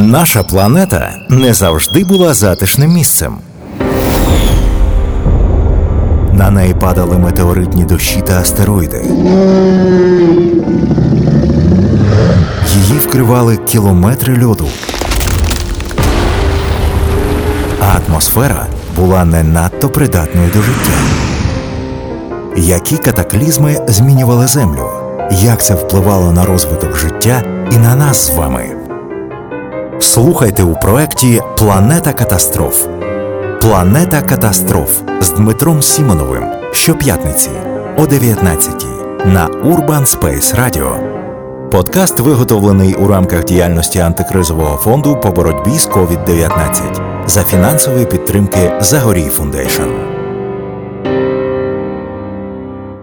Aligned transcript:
Наша 0.00 0.42
планета 0.42 1.10
не 1.28 1.54
завжди 1.54 2.04
була 2.04 2.34
затишним 2.34 2.92
місцем. 2.92 3.36
На 6.32 6.50
неї 6.50 6.74
падали 6.74 7.18
метеоритні 7.18 7.84
дощі 7.84 8.20
та 8.26 8.40
астероїди. 8.40 9.02
Її 12.74 12.98
вкривали 12.98 13.56
кілометри 13.56 14.44
льоду. 14.44 14.68
А 17.80 17.98
атмосфера 17.98 18.66
була 18.96 19.24
не 19.24 19.42
надто 19.42 19.88
придатною 19.88 20.50
до 20.54 20.62
життя. 20.62 20.98
Які 22.56 22.96
катаклізми 22.96 23.76
змінювали 23.88 24.46
Землю? 24.46 24.90
Як 25.32 25.62
це 25.62 25.74
впливало 25.74 26.32
на 26.32 26.44
розвиток 26.44 26.96
життя 26.96 27.42
і 27.72 27.76
на 27.76 27.96
нас 27.96 28.26
з 28.26 28.36
вами? 28.36 28.77
Слухайте 30.00 30.62
у 30.62 30.74
проєкті 30.74 31.40
Планета 31.58 32.12
катастроф. 32.12 32.86
Планета 33.60 34.22
катастроф 34.22 35.00
з 35.20 35.30
Дмитром 35.30 35.82
Сімоновим 35.82 36.44
щоп'ятниці 36.72 37.50
о 37.96 38.06
19 38.06 38.86
на 39.24 39.48
Urban 39.48 40.06
Space 40.06 40.60
Radio. 40.60 41.18
Подкаст 41.70 42.20
виготовлений 42.20 42.94
у 42.94 43.08
рамках 43.08 43.44
діяльності 43.44 43.98
антикризового 43.98 44.76
фонду 44.76 45.20
по 45.22 45.30
боротьбі 45.30 45.78
з 45.78 45.88
COVID-19 45.88 47.28
за 47.28 47.44
фінансової 47.44 48.06
підтримки 48.06 48.72
Zagoriy 48.80 49.28
Foundation. 49.28 49.82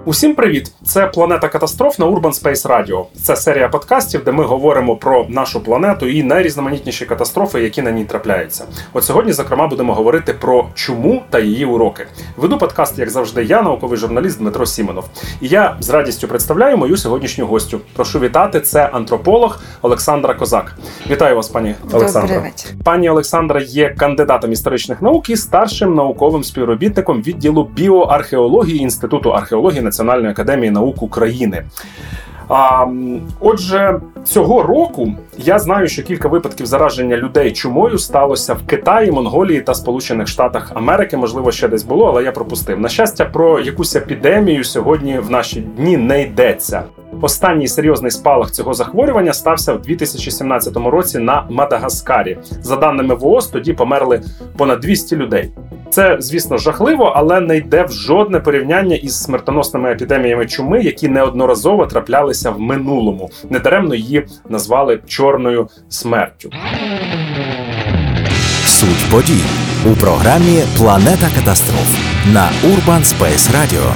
Усім 0.07 0.35
привіт! 0.35 0.71
Це 0.83 1.07
планета 1.07 1.47
катастроф 1.47 1.99
на 1.99 2.05
Urban 2.05 2.41
Space 2.41 2.67
Radio. 2.67 3.05
Це 3.23 3.35
серія 3.35 3.69
подкастів, 3.69 4.23
де 4.23 4.31
ми 4.31 4.43
говоримо 4.43 4.95
про 4.95 5.25
нашу 5.29 5.63
планету 5.63 6.07
і 6.07 6.23
найрізноманітніші 6.23 7.05
катастрофи, 7.05 7.61
які 7.61 7.81
на 7.81 7.91
ній 7.91 8.05
трапляються. 8.05 8.65
От 8.93 9.03
сьогодні, 9.03 9.33
зокрема, 9.33 9.67
будемо 9.67 9.93
говорити 9.93 10.33
про 10.33 10.65
чуму 10.73 11.21
та 11.29 11.39
її 11.39 11.65
уроки. 11.65 12.07
Веду 12.37 12.57
подкаст, 12.57 12.99
як 12.99 13.09
завжди, 13.09 13.43
я, 13.43 13.61
науковий 13.61 13.97
журналіст 13.97 14.39
Дмитро 14.39 14.65
Сімонов. 14.65 15.05
І 15.41 15.47
я 15.47 15.77
з 15.79 15.89
радістю 15.89 16.27
представляю 16.27 16.77
мою 16.77 16.97
сьогоднішню 16.97 17.45
гостю. 17.45 17.79
Прошу 17.95 18.19
вітати. 18.19 18.61
Це 18.61 18.85
антрополог 18.85 19.59
Олександра 19.81 20.33
Козак. 20.33 20.75
Вітаю 21.09 21.35
вас, 21.35 21.47
пані 21.47 21.75
Олександра. 21.93 22.43
Пані 22.83 23.09
Олександра 23.09 23.61
є 23.61 23.89
кандидатом 23.89 24.51
історичних 24.51 25.01
наук 25.01 25.29
і 25.29 25.37
старшим 25.37 25.95
науковим 25.95 26.43
співробітником 26.43 27.21
відділу 27.21 27.63
біоархеології 27.63 28.79
Інституту 28.79 29.33
археології 29.33 29.81
Національної 29.95 30.31
академії 30.31 30.71
наук 30.71 31.01
України. 31.01 31.63
А, 32.49 32.85
Отже, 33.39 33.99
цього 34.23 34.63
року 34.63 35.13
я 35.37 35.59
знаю, 35.59 35.87
що 35.87 36.03
кілька 36.03 36.27
випадків 36.27 36.65
зараження 36.65 37.17
людей 37.17 37.51
чумою 37.51 37.97
сталося 37.97 38.53
в 38.53 38.67
Китаї, 38.67 39.11
Монголії 39.11 39.61
та 39.61 39.73
Сполучених 39.73 40.27
Штатах 40.27 40.71
Америки. 40.75 41.17
Можливо, 41.17 41.51
ще 41.51 41.67
десь 41.67 41.83
було, 41.83 42.05
але 42.05 42.23
я 42.23 42.31
пропустив. 42.31 42.79
На 42.79 42.89
щастя, 42.89 43.25
про 43.25 43.59
якусь 43.59 43.95
епідемію 43.95 44.63
сьогодні 44.63 45.19
в 45.19 45.31
наші 45.31 45.59
дні 45.59 45.97
не 45.97 46.21
йдеться. 46.21 46.83
Останній 47.21 47.67
серйозний 47.67 48.11
спалах 48.11 48.51
цього 48.51 48.73
захворювання 48.73 49.33
стався 49.33 49.73
в 49.73 49.81
2017 49.81 50.77
році 50.77 51.19
на 51.19 51.45
Мадагаскарі. 51.49 52.37
За 52.61 52.75
даними 52.75 53.15
ВООЗ, 53.15 53.47
тоді 53.47 53.73
померли 53.73 54.21
понад 54.57 54.79
200 54.79 55.15
людей. 55.15 55.51
Це, 55.89 56.17
звісно, 56.19 56.57
жахливо, 56.57 57.13
але 57.15 57.39
не 57.39 57.57
йде 57.57 57.83
в 57.83 57.91
жодне 57.91 58.39
порівняння 58.39 58.95
із 58.95 59.23
смертоносними 59.23 59.91
епідеміями 59.91 60.45
чуми, 60.45 60.81
які 60.81 61.07
неодноразово 61.07 61.85
траплялися 61.85 62.51
в 62.51 62.59
минулому. 62.59 63.29
Недаремно 63.49 63.95
її 63.95 64.25
назвали 64.49 64.99
чорною 65.07 65.24
смертю. 65.89 66.49
Суть 68.65 69.11
подій 69.11 69.43
у 69.91 69.95
програмі 69.95 70.61
Планета 70.77 71.27
катастроф 71.35 71.97
на 72.33 72.49
Urban 72.63 73.03
Space 73.03 73.51
Radio. 73.51 73.93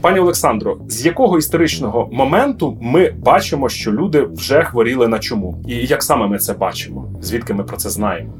Пані 0.00 0.18
Олександро, 0.20 0.78
з 0.88 1.06
якого 1.06 1.38
історичного 1.38 2.08
моменту 2.12 2.78
ми 2.82 3.10
бачимо, 3.10 3.68
що 3.68 3.92
люди 3.92 4.28
вже 4.32 4.64
хворіли 4.64 5.08
на 5.08 5.18
чому, 5.18 5.64
І 5.68 5.74
як 5.74 6.02
саме 6.02 6.26
ми 6.26 6.38
це 6.38 6.52
бачимо? 6.52 7.08
Звідки 7.20 7.54
ми 7.54 7.64
про 7.64 7.76
це 7.76 7.90
знаємо? 7.90 8.32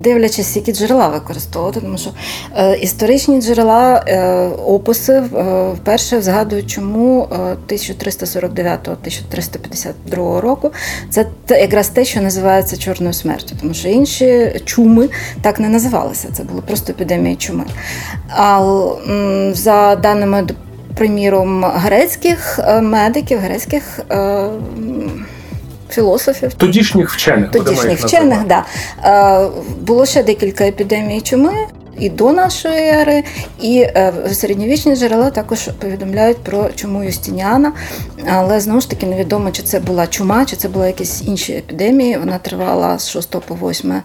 Дивлячись, 0.00 0.56
які 0.56 0.72
джерела 0.72 1.08
використовувати, 1.08 1.80
тому 1.80 1.98
що 1.98 2.10
е, 2.56 2.76
історичні 2.76 3.42
джерела, 3.42 4.04
е, 4.06 4.48
описи 4.66 5.12
е, 5.12 5.24
вперше 5.74 6.22
згадують, 6.22 6.70
чому 6.70 7.28
1349-1352 7.68 10.38
е, 10.38 10.40
року 10.40 10.70
це 11.10 11.26
якраз 11.48 11.88
те, 11.88 12.04
що 12.04 12.20
називається 12.20 12.76
чорною 12.76 13.12
смертю, 13.12 13.56
тому 13.60 13.74
що 13.74 13.88
інші 13.88 14.60
чуми 14.64 15.08
так 15.42 15.60
не 15.60 15.68
називалися. 15.68 16.28
Це 16.32 16.42
були 16.42 16.62
просто 16.62 16.92
епідемії 16.92 17.36
чуми. 17.36 17.64
А 18.28 18.76
за 19.52 19.96
даними 19.96 20.46
приміром 20.96 21.64
грецьких 21.64 22.60
медиків, 22.82 23.38
грецьких. 23.38 24.00
Е, 25.90 25.94
філософів, 25.94 26.54
тодішніх 26.54 27.10
вчених 27.10 27.50
тодішніх 27.50 28.00
вчених, 28.00 28.38
да 28.46 28.64
е, 29.04 29.48
було 29.80 30.06
ще 30.06 30.22
декілька 30.22 30.64
епідемій 30.64 31.20
чуми. 31.20 31.52
І 31.98 32.10
до 32.10 32.32
нашої 32.32 32.88
ери, 32.88 33.24
і 33.62 33.86
середньовічні 34.32 34.96
джерела 34.96 35.30
також 35.30 35.68
повідомляють 35.80 36.36
про 36.38 36.70
чуму 36.70 37.04
Юстиніана, 37.04 37.72
але 38.30 38.60
знову 38.60 38.80
ж 38.80 38.90
таки 38.90 39.06
невідомо, 39.06 39.50
чи 39.50 39.62
це 39.62 39.80
була 39.80 40.06
чума, 40.06 40.44
чи 40.44 40.56
це 40.56 40.68
були 40.68 40.86
якісь 40.86 41.22
інші 41.22 41.52
епідемії. 41.52 42.18
Вона 42.18 42.38
тривала 42.38 42.98
з 42.98 43.10
6 43.10 43.30
по 43.30 43.70
8 43.70 44.02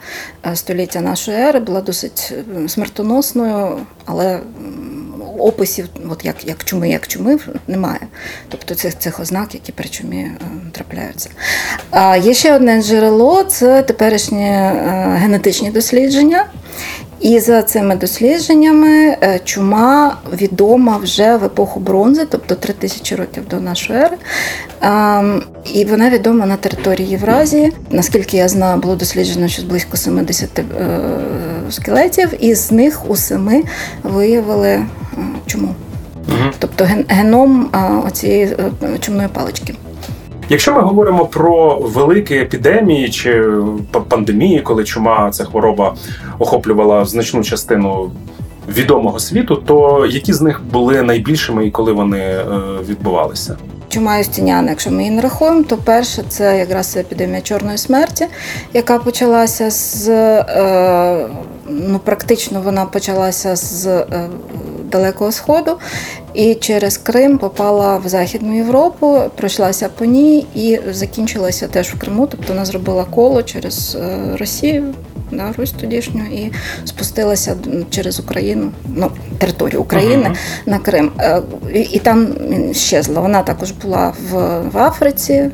століття 0.54 1.02
нашої 1.02 1.38
ери, 1.38 1.60
була 1.60 1.82
досить 1.82 2.34
смертоносною, 2.68 3.78
але 4.06 4.40
описів, 5.40 5.88
от 6.10 6.26
як 6.26 6.36
як 6.48 6.64
чуми, 6.64 6.90
як 6.90 7.08
чуми, 7.08 7.38
немає. 7.68 8.00
Тобто 8.50 8.76
цих 8.76 9.00
цих 9.00 9.20
ознак, 9.20 9.54
які 9.54 9.72
при 9.72 9.90
чумі 9.90 10.18
е, 10.18 10.38
трапляються. 10.72 11.30
А 11.92 12.18
Є 12.18 12.34
ще 12.34 12.56
одне 12.56 12.82
джерело 12.82 13.44
це 13.44 13.82
теперішні 13.82 14.46
е, 14.46 15.18
генетичні 15.22 15.72
дослідження. 15.72 16.46
І 17.20 17.40
за 17.40 17.64
цими 17.64 17.96
дослідженнями 17.96 18.90
е, 18.90 19.40
чума 19.44 20.18
відома 20.34 20.98
вже 20.98 21.38
в 21.38 21.44
епоху 21.44 21.80
бронзи, 21.80 22.26
тобто 22.30 22.56
3000 22.56 23.16
років 23.16 23.48
до 23.48 23.60
нашої 23.60 24.00
ери. 24.00 24.18
Ем, 24.82 25.44
і 25.74 25.86
вона 25.86 26.10
відома 26.10 26.46
на 26.46 26.56
території 26.56 27.10
Євразії. 27.10 27.74
Наскільки 27.90 28.38
я 28.38 28.48
знаю, 28.48 28.82
було 28.82 28.96
досліджено 28.96 29.48
щось 29.48 29.66
близько 29.66 29.98
70 29.98 30.50
скелетів, 31.70 32.30
і 32.40 32.56
з 32.56 32.72
них 32.72 33.10
у 33.10 33.16
семи 33.16 33.64
виявили 34.04 34.86
чому. 35.46 35.76
Угу. 36.28 36.52
Тобто 36.60 36.88
геном 37.08 37.70
цієї 38.12 38.44
е, 38.44 38.98
чумної 39.00 39.28
палички. 39.34 39.76
Якщо 40.50 40.74
ми 40.74 40.82
говоримо 40.82 41.26
про 41.26 41.80
великі 41.80 42.36
епідемії 42.36 43.10
чи 43.10 43.44
пандемії, 44.10 44.62
коли 44.62 44.84
чума 44.84 45.32
ця 45.32 45.44
хвороба 45.44 45.96
охоплювала 46.40 47.06
значну 47.06 47.44
частину 47.44 48.12
відомого 48.70 49.20
світу, 49.20 49.56
то 49.56 50.06
які 50.10 50.34
з 50.34 50.42
них 50.42 50.62
були 50.72 51.02
найбільшими 51.02 51.68
і 51.68 51.72
коли 51.72 51.92
вони 51.92 52.20
е, 52.20 52.46
відбувалися? 52.90 53.58
Чума 53.90 54.18
Юстиніана, 54.18 54.70
якщо 54.70 54.92
ми 54.92 55.04
її 55.04 55.16
не 55.16 55.22
рахуємо, 55.22 55.64
то 55.64 55.78
перше 55.78 56.24
це 56.28 56.58
якраз 56.58 56.98
епідемія 56.98 57.42
чорної 57.42 57.78
смерті, 57.78 58.28
яка 58.74 58.98
почалася 58.98 59.70
з 59.70 60.10
е, 60.10 61.28
ну 61.70 62.00
практично 62.00 62.62
вона 62.62 62.86
почалася 62.86 63.56
з 63.56 64.06
Далекого 64.96 65.32
Сходу 65.32 65.78
і 66.34 66.56
через 66.56 66.98
Крим 66.98 67.38
попала 67.38 67.98
в 67.98 68.08
Західну 68.08 68.56
Європу, 68.56 69.22
пройшлася 69.36 69.90
по 69.90 70.06
ній 70.06 70.46
і 70.56 70.80
закінчилася 70.92 71.68
теж 71.68 71.94
в 71.94 72.00
Криму. 72.00 72.28
Тобто 72.32 72.54
вона 72.54 72.66
зробила 72.66 73.06
коло 73.06 73.44
через 73.44 73.98
е, 74.02 74.38
Росію. 74.40 74.94
Да, 75.32 75.54
Русь 75.58 75.72
тодішню 75.72 76.26
і 76.26 76.52
спустилася 76.86 77.56
через 77.90 78.20
Україну, 78.20 78.72
ну 78.96 79.12
територію 79.38 79.82
України 79.82 80.24
uh-huh. 80.30 80.70
на 80.72 80.80
Крим. 80.80 81.12
Е, 81.20 81.42
і, 81.74 81.80
і 81.80 82.00
там 82.00 82.28
щезла. 82.74 83.22
Вона 83.22 83.44
також 83.44 83.72
була 83.72 84.14
в, 84.30 84.60
в 84.74 84.78
Африці 84.78 85.34
е, 85.34 85.52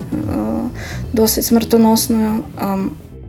досить 1.13 1.45
смертоносною. 1.45 2.31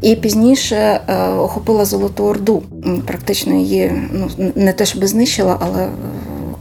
І 0.03 0.15
пізніше 0.15 0.77
е, 0.77 1.29
охопила 1.29 1.85
Золоту 1.85 2.25
Орду. 2.25 2.63
Практично 3.07 3.55
її 3.55 3.93
ну 4.13 4.53
не 4.55 4.73
те, 4.73 4.87
щоб 4.87 5.07
знищила, 5.07 5.59
але 5.61 5.85
е, 5.85 5.89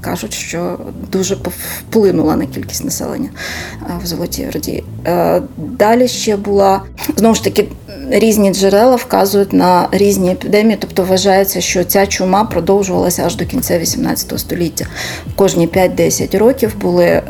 кажуть, 0.02 0.34
що 0.34 0.78
дуже 1.12 1.36
вплинула 1.36 2.36
на 2.36 2.46
кількість 2.46 2.86
населення 2.86 3.30
е, 3.82 3.86
в 4.04 4.06
Золотій 4.06 4.48
Орді. 4.48 4.84
Далі 5.58 6.08
ще 6.08 6.38
була 6.38 6.82
знову 7.16 7.36
ж 7.36 7.44
таки. 7.44 7.68
Різні 8.10 8.54
джерела 8.54 8.96
вказують 8.96 9.54
на 9.54 9.88
різні 9.92 10.32
епідемії, 10.32 10.78
тобто 10.82 11.04
вважається, 11.04 11.62
що 11.62 11.84
ця 11.84 12.08
чума 12.08 12.44
продовжувалася 12.44 13.24
аж 13.26 13.36
до 13.36 13.46
кінця 13.46 13.80
18 13.80 14.40
століття. 14.40 14.86
Кожні 15.36 15.68
5-10 15.68 16.38
років 16.38 16.76
були 16.82 17.22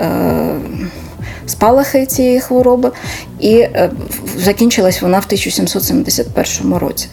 спалахи 1.45 2.05
цієї 2.05 2.39
хвороби, 2.39 2.91
і 3.39 3.55
е, 3.55 3.91
закінчилась 4.37 5.01
вона 5.01 5.19
в 5.19 5.25
1771 5.25 6.73
році. 6.73 7.07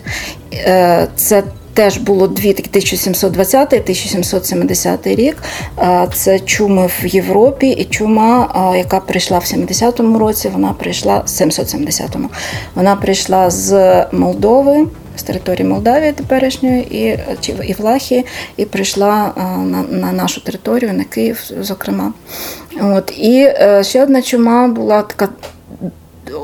Е, 0.53 1.09
Це 1.17 1.43
Теж 1.75 1.97
було 1.97 2.29
дві 2.29 2.51
1720 2.51 3.73
1770 3.73 5.07
рік. 5.07 5.37
Е, 5.79 6.09
Це 6.15 6.41
чуми 6.41 6.91
в 7.03 7.07
Європі, 7.07 7.69
і 7.69 7.85
чума, 7.85 8.75
яка 8.77 9.01
прийшла 9.01 9.39
в 9.39 9.43
70-му 9.43 10.19
році, 10.19 10.49
вона 10.53 10.73
прийшла 10.73 11.23
770-му. 11.27 12.29
Вона 12.75 12.97
прийшла 12.97 13.51
з 13.51 14.05
Молдови. 14.13 14.87
З 15.19 15.23
території 15.23 15.69
Молдавії 15.69 16.12
теперішньої 16.12 16.97
і, 16.97 17.19
і 17.69 17.73
Влахії, 17.73 18.26
і 18.56 18.65
прийшла 18.65 19.32
е, 19.37 19.41
на, 19.59 19.82
на 19.82 20.12
нашу 20.12 20.41
територію, 20.41 20.93
на 20.93 21.05
Київ, 21.05 21.50
зокрема. 21.61 22.12
От. 22.81 23.12
І 23.19 23.41
е, 23.41 23.85
ще 23.85 24.03
одна 24.03 24.23
чума 24.23 24.69
була 24.69 25.03
така 25.03 25.29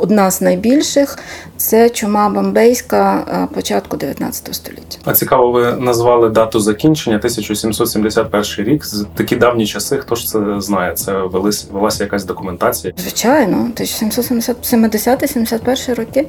одна 0.01 0.31
з 0.31 0.41
найбільших 0.41 1.19
це 1.65 1.91
чума 1.91 2.29
бомбейська 2.29 3.25
е, 3.29 3.49
початку 3.55 3.97
19 3.97 4.55
століття. 4.55 4.99
А 5.05 5.13
цікаво, 5.13 5.53
ви 5.53 5.73
назвали 5.73 6.29
дату 6.29 6.61
закінчення 6.61 7.17
1771 7.17 8.43
рік. 8.59 8.85
З 8.85 9.07
такі 9.15 9.37
давні 9.37 9.67
часи. 9.67 9.99
Хто 9.99 10.15
ж 10.15 10.27
це 10.27 10.41
знає? 10.59 10.93
Це 10.93 11.13
велись 11.13 11.67
велася 11.73 12.05
якась 12.05 12.25
документація. 12.25 12.95
Звичайно, 12.97 13.69
1770-71 13.77 15.95
роки. 15.95 16.27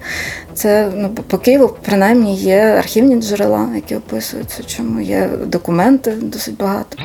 Це 0.54 0.92
ну 0.96 1.10
по 1.10 1.38
Києву 1.38 1.76
принаймні 1.86 2.36
є 2.36 2.76
архівні 2.80 3.22
джерела, 3.22 3.68
які 3.76 3.96
описуються. 3.96 4.64
Чому 4.64 5.02
є 5.02 5.30
документи 5.46 6.14
досить 6.22 6.58
багато. 6.58 6.98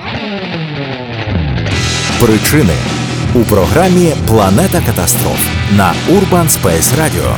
Причини 2.21 2.75
у 3.35 3.38
програмі 3.38 4.12
Планета 4.29 4.82
катастроф 4.87 5.49
на 5.77 5.94
Urban 6.09 6.49
Space 6.49 6.94
Radio. 7.00 7.35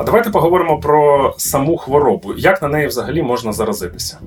А 0.00 0.04
давайте 0.04 0.30
поговоримо 0.30 0.80
про 0.80 1.34
саму 1.36 1.76
хворобу. 1.76 2.32
Як 2.36 2.62
на 2.62 2.68
неї 2.68 2.86
взагалі 2.86 3.22
можна 3.22 3.52
заразитися? 3.52 4.18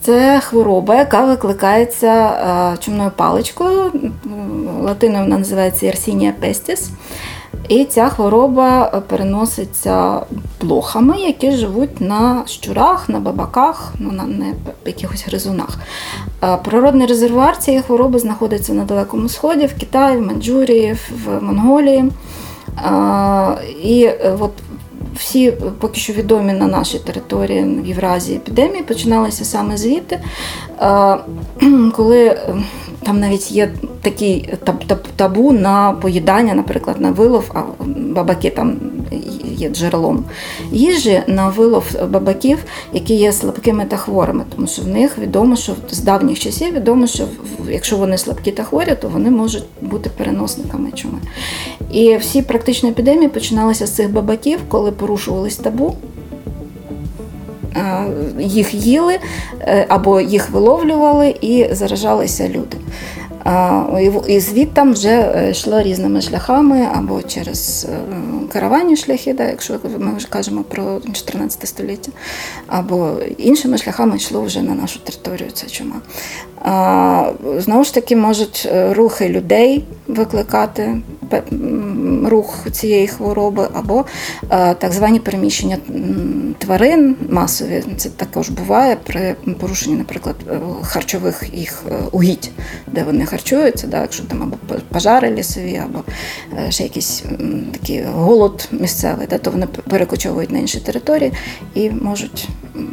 Це 0.00 0.40
хвороба, 0.40 0.96
яка 0.96 1.24
викликається 1.24 2.28
е, 2.74 2.76
чумною 2.78 3.10
паличкою. 3.16 3.92
Латиною 4.82 5.24
вона 5.24 5.38
називається 5.38 5.86
Yersinia 5.86 6.32
pestis. 6.42 6.90
І 7.68 7.84
ця 7.84 8.08
хвороба 8.08 9.02
переноситься 9.08 10.20
блохами, 10.60 11.18
які 11.18 11.52
живуть 11.52 12.00
на 12.00 12.42
щурах, 12.46 13.08
на 13.08 13.20
бабаках, 13.20 13.92
ну 13.98 14.12
на 14.12 14.24
не 14.24 14.52
якихось 14.86 15.26
гризунах. 15.26 15.78
Е, 16.44 16.56
Природний 16.64 17.06
резервуар 17.06 17.58
цієї 17.58 17.82
хвороби 17.82 18.18
знаходиться 18.18 18.72
на 18.72 18.84
Далекому 18.84 19.28
Сході, 19.28 19.66
в 19.66 19.74
Китаї, 19.74 20.16
в 20.16 20.26
Маньчжурії, 20.26 20.96
в 21.24 21.42
Монголії. 21.42 22.04
Е, 22.78 23.56
І 23.82 24.04
е, 24.04 24.36
от 24.40 24.52
всі 25.18 25.52
поки 25.80 26.00
що 26.00 26.12
відомі 26.12 26.52
на 26.52 26.66
нашій 26.66 26.98
території 26.98 27.64
в 27.64 27.86
Євразії 27.86 28.36
епідемії 28.36 28.82
починалися 28.82 29.44
саме 29.44 29.76
звідти, 29.76 30.20
Е, 30.75 30.75
коли 31.96 32.26
е, 32.26 32.54
там 33.02 33.20
навіть 33.20 33.50
є 33.52 33.70
такий 34.02 34.54
таб- 34.64 34.86
таб- 34.88 35.08
табу 35.16 35.52
на 35.52 35.92
поїдання, 35.92 36.54
наприклад, 36.54 37.00
на 37.00 37.10
вилов, 37.10 37.50
а 37.54 37.62
бабаки 37.96 38.50
там 38.50 38.80
є 39.56 39.68
джерелом 39.68 40.24
їжі 40.72 41.22
на 41.26 41.48
вилов 41.48 41.84
бабаків, 42.10 42.58
які 42.92 43.14
є 43.14 43.32
слабкими 43.32 43.84
та 43.84 43.96
хворими, 43.96 44.44
тому 44.54 44.66
що 44.66 44.82
в 44.82 44.88
них 44.88 45.18
відомо, 45.18 45.56
що 45.56 45.72
з 45.90 45.98
давніх 45.98 46.38
часів 46.38 46.74
відомо, 46.74 47.06
що 47.06 47.24
якщо 47.70 47.96
вони 47.96 48.18
слабкі 48.18 48.50
та 48.50 48.62
хворі, 48.62 48.96
то 49.00 49.08
вони 49.08 49.30
можуть 49.30 49.64
бути 49.80 50.10
переносниками 50.10 50.92
чуми. 50.92 51.18
І 51.92 52.16
всі 52.16 52.42
практичні 52.42 52.90
епідемії 52.90 53.28
починалися 53.28 53.86
з 53.86 53.90
цих 53.90 54.12
бабаків, 54.12 54.58
коли 54.68 54.90
порушувались 54.90 55.56
табу. 55.56 55.96
Е, 57.76 58.06
Їх 58.38 58.74
їли 58.74 59.18
е, 59.60 59.86
або 59.88 60.20
їх 60.20 60.50
виловлювали 60.50 61.34
і 61.40 61.74
заражалися 61.74 62.48
люди. 62.48 62.76
І 64.28 64.40
звідтам 64.40 64.92
вже 64.92 65.08
е, 65.08 65.50
йшло 65.50 65.82
різними 65.82 66.20
шляхами 66.20 66.88
або 66.94 67.22
через 67.22 67.88
караванні 68.52 68.96
шляхи, 68.96 69.34
да, 69.34 69.44
якщо 69.44 69.78
ми 69.98 70.16
вже 70.16 70.28
кажемо 70.28 70.62
про 70.62 71.00
14 71.12 71.68
століття, 71.68 72.12
або 72.66 73.12
іншими 73.38 73.78
шляхами 73.78 74.16
йшло 74.16 74.42
вже 74.42 74.62
на 74.62 74.74
нашу 74.74 74.98
територію 74.98 75.50
ця 75.52 75.66
чума. 75.66 75.96
Знову 77.58 77.84
ж 77.84 77.94
таки, 77.94 78.16
можуть 78.16 78.68
е, 78.72 78.94
рухи 78.94 79.28
людей 79.28 79.84
викликати 80.06 80.96
рух 82.24 82.66
цієї 82.70 83.08
хвороби, 83.08 83.68
або 83.74 84.04
е, 84.50 84.74
так 84.74 84.92
звані 84.92 85.20
переміщення 85.20 85.78
тварин 86.58 87.16
масові. 87.28 87.84
Це 87.96 88.08
також 88.08 88.48
буває 88.48 88.96
при 88.96 89.34
порушенні, 89.60 89.96
наприклад, 89.96 90.36
е, 90.50 90.58
харчових 90.82 91.44
їх 91.54 91.82
угідь, 92.12 92.50
де 92.86 93.02
вони 93.02 93.26
харчуються, 93.26 93.86
да, 93.86 94.00
якщо 94.00 94.24
там 94.24 94.42
або 94.42 94.80
пожари 94.88 95.30
лісові, 95.30 95.82
або 95.84 95.98
ще 96.68 96.82
якийсь 96.82 97.24
такий 97.72 98.02
голод 98.02 98.68
місцевий, 98.72 99.26
то 99.26 99.50
вони 99.50 99.66
перекочовують 99.66 100.50
на 100.50 100.58
інші 100.58 100.80
території 100.80 101.32
і 101.74 101.90
можуть 101.90 102.48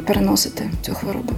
переносити 0.06 0.70
цю 0.82 0.94
хворобу. 0.94 1.32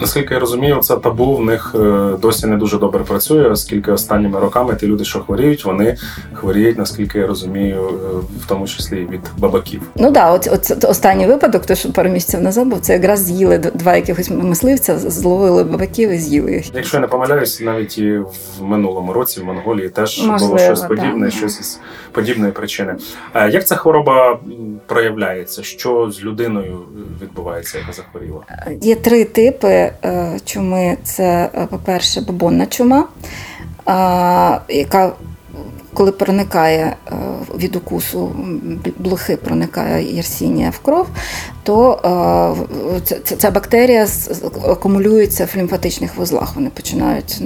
Наскільки 0.00 0.34
я 0.34 0.40
розумію, 0.40 0.76
це 0.76 0.96
табу 0.96 1.36
в 1.36 1.44
них 1.44 1.74
е, 1.74 2.10
досі 2.22 2.46
не 2.46 2.56
дуже 2.56 2.78
добре 2.78 3.04
працює, 3.04 3.48
оскільки 3.48 3.92
останніми 3.92 4.40
роками 4.40 4.74
ті 4.74 4.86
люди, 4.86 5.04
що 5.04 5.20
хворіють, 5.20 5.64
вони 5.64 5.96
хворіють, 6.32 6.78
наскільки 6.78 7.18
я 7.18 7.26
розумію, 7.26 7.80
е, 7.80 8.16
в 8.40 8.48
тому 8.48 8.66
числі 8.66 8.96
від 9.10 9.20
бабаків. 9.38 9.82
Ну 9.96 10.12
так, 10.12 10.34
от, 10.34 10.70
от, 10.70 10.84
останній 10.84 11.26
випадок, 11.26 11.66
то 11.66 11.74
що 11.74 11.92
пару 11.92 12.10
місяців 12.10 12.40
назад 12.42 12.68
був, 12.68 12.80
це 12.80 12.92
якраз 12.92 13.24
з'їли 13.24 13.58
два 13.58 13.96
якихось 13.96 14.30
мисливця, 14.30 14.98
зловили 14.98 15.64
бабаків 15.64 16.10
і 16.10 16.18
з'їли 16.18 16.52
їх. 16.52 16.74
Якщо 16.74 16.96
я 16.96 17.00
не 17.00 17.06
помиляюсь, 17.06 17.60
навіть 17.60 17.98
і 17.98 18.18
в 18.18 18.62
минулому 18.62 19.12
році 19.12 19.40
в 19.40 19.44
Монголії 19.44 19.88
теж 19.88 20.22
Можливо, 20.26 20.46
було 20.46 20.58
щось 20.58 20.80
да. 20.80 20.88
подібне, 20.88 21.30
щось 21.30 21.60
із 21.60 21.80
подібної 22.12 22.52
причини. 22.52 22.96
Е, 23.34 23.50
Як 23.50 23.66
ця 23.66 23.76
хвороба 23.76 24.38
проявляється? 24.86 25.62
Що 25.62 26.10
з 26.10 26.22
людиною 26.22 26.78
відбувається, 27.22 27.78
яка 27.78 27.92
захворіла? 27.92 28.40
Є 28.80 28.94
три 28.94 29.24
типи 29.24 29.79
е, 30.04 30.38
чуми. 30.44 30.96
Це, 31.04 31.50
е, 31.54 31.66
по-перше, 31.70 32.20
бубонна 32.20 32.66
чума, 32.66 33.04
яка 34.68 35.12
коли 35.94 36.12
проникає 36.12 36.96
е, 37.08 37.12
від 37.58 37.76
укусу 37.76 38.32
блохи, 38.98 39.36
проникає 39.36 40.14
єрсінія 40.16 40.70
в 40.70 40.78
кров, 40.78 41.06
то 41.62 41.98
ця- 43.38 43.50
бактерія 43.50 44.06
акумулюється 44.68 45.44
в 45.54 45.56
лімфатичних 45.56 46.16
вузлах. 46.16 46.54
Вони 46.54 46.70
починають 46.70 47.42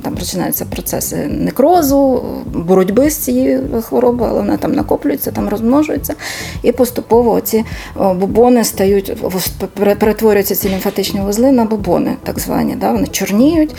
там 0.00 0.14
починаються 0.14 0.64
процеси 0.64 1.16
некрозу, 1.16 2.22
боротьби 2.54 3.10
з 3.10 3.16
цією 3.16 3.82
хворобою, 3.82 4.30
але 4.30 4.40
вона 4.40 4.56
там 4.56 4.72
накоплюється, 4.72 5.30
там 5.30 5.48
розмножується, 5.48 6.14
і 6.62 6.72
поступово 6.72 7.40
ці 7.40 7.64
о, 7.96 8.14
бубони 8.14 8.64
стають 8.64 9.16
перетворюються 9.98 10.54
ці 10.54 10.68
лімфатичні 10.68 11.20
вузли 11.20 11.52
на 11.52 11.64
бубони, 11.64 12.16
так 12.22 12.38
звані. 12.38 12.76
Да? 12.80 12.92
Вони 12.92 13.06
чорніють. 13.06 13.74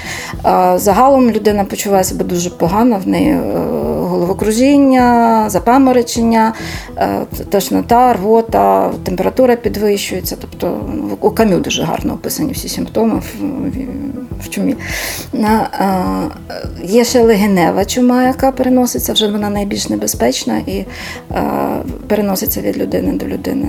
Загалом 0.75 1.31
людина 1.31 1.63
почуває 1.63 2.03
себе 2.03 2.25
дуже 2.25 2.49
погано, 2.49 3.01
в 3.05 3.07
неї 3.07 3.29
е, 3.29 3.41
головокружіння, 3.99 5.45
запаморочення, 5.49 6.53
е, 6.97 7.25
тошнота, 7.49 8.13
рвота, 8.13 8.91
температура 9.03 9.55
підвищується. 9.55 10.37
Тобто 10.41 10.79
ну, 10.95 11.17
у 11.21 11.31
камю 11.31 11.57
дуже 11.57 11.83
гарно 11.83 12.13
описані 12.13 12.51
всі 12.51 12.69
симптоми 12.69 13.21
в 14.39 14.49
чумі. 14.49 14.75
Е, 16.49 16.67
Є 16.83 17.03
ще 17.03 17.21
легенева 17.21 17.85
чума, 17.85 18.23
яка 18.23 18.51
переноситься, 18.51 19.13
вже 19.13 19.27
вона 19.27 19.49
найбільш 19.49 19.89
небезпечна 19.89 20.57
і 20.57 20.85
е, 21.31 21.43
переноситься 22.07 22.61
від 22.61 22.77
людини 22.77 23.13
до 23.13 23.25
людини 23.27 23.67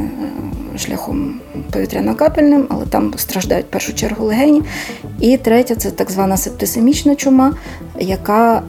е, 0.74 0.78
шляхом 0.78 1.40
повітряно-капельним, 1.72 2.64
але 2.68 2.86
там 2.86 3.14
страждають 3.16 3.66
в 3.66 3.68
першу 3.68 3.94
чергу 3.94 4.26
легені. 4.26 4.62
І 5.20 5.36
третя 5.36 5.74
це 5.74 5.90
так 5.90 6.10
звана 6.10 6.36
септисемічна 6.36 7.14
чума, 7.14 7.54
яка 8.00 8.62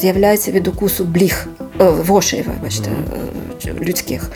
з'являється 0.00 0.50
від 0.50 0.68
укусу 0.68 1.04
бліг, 1.04 1.46
вошей, 1.78 2.44
вибачте, 2.46 2.90
людських. 3.80 4.30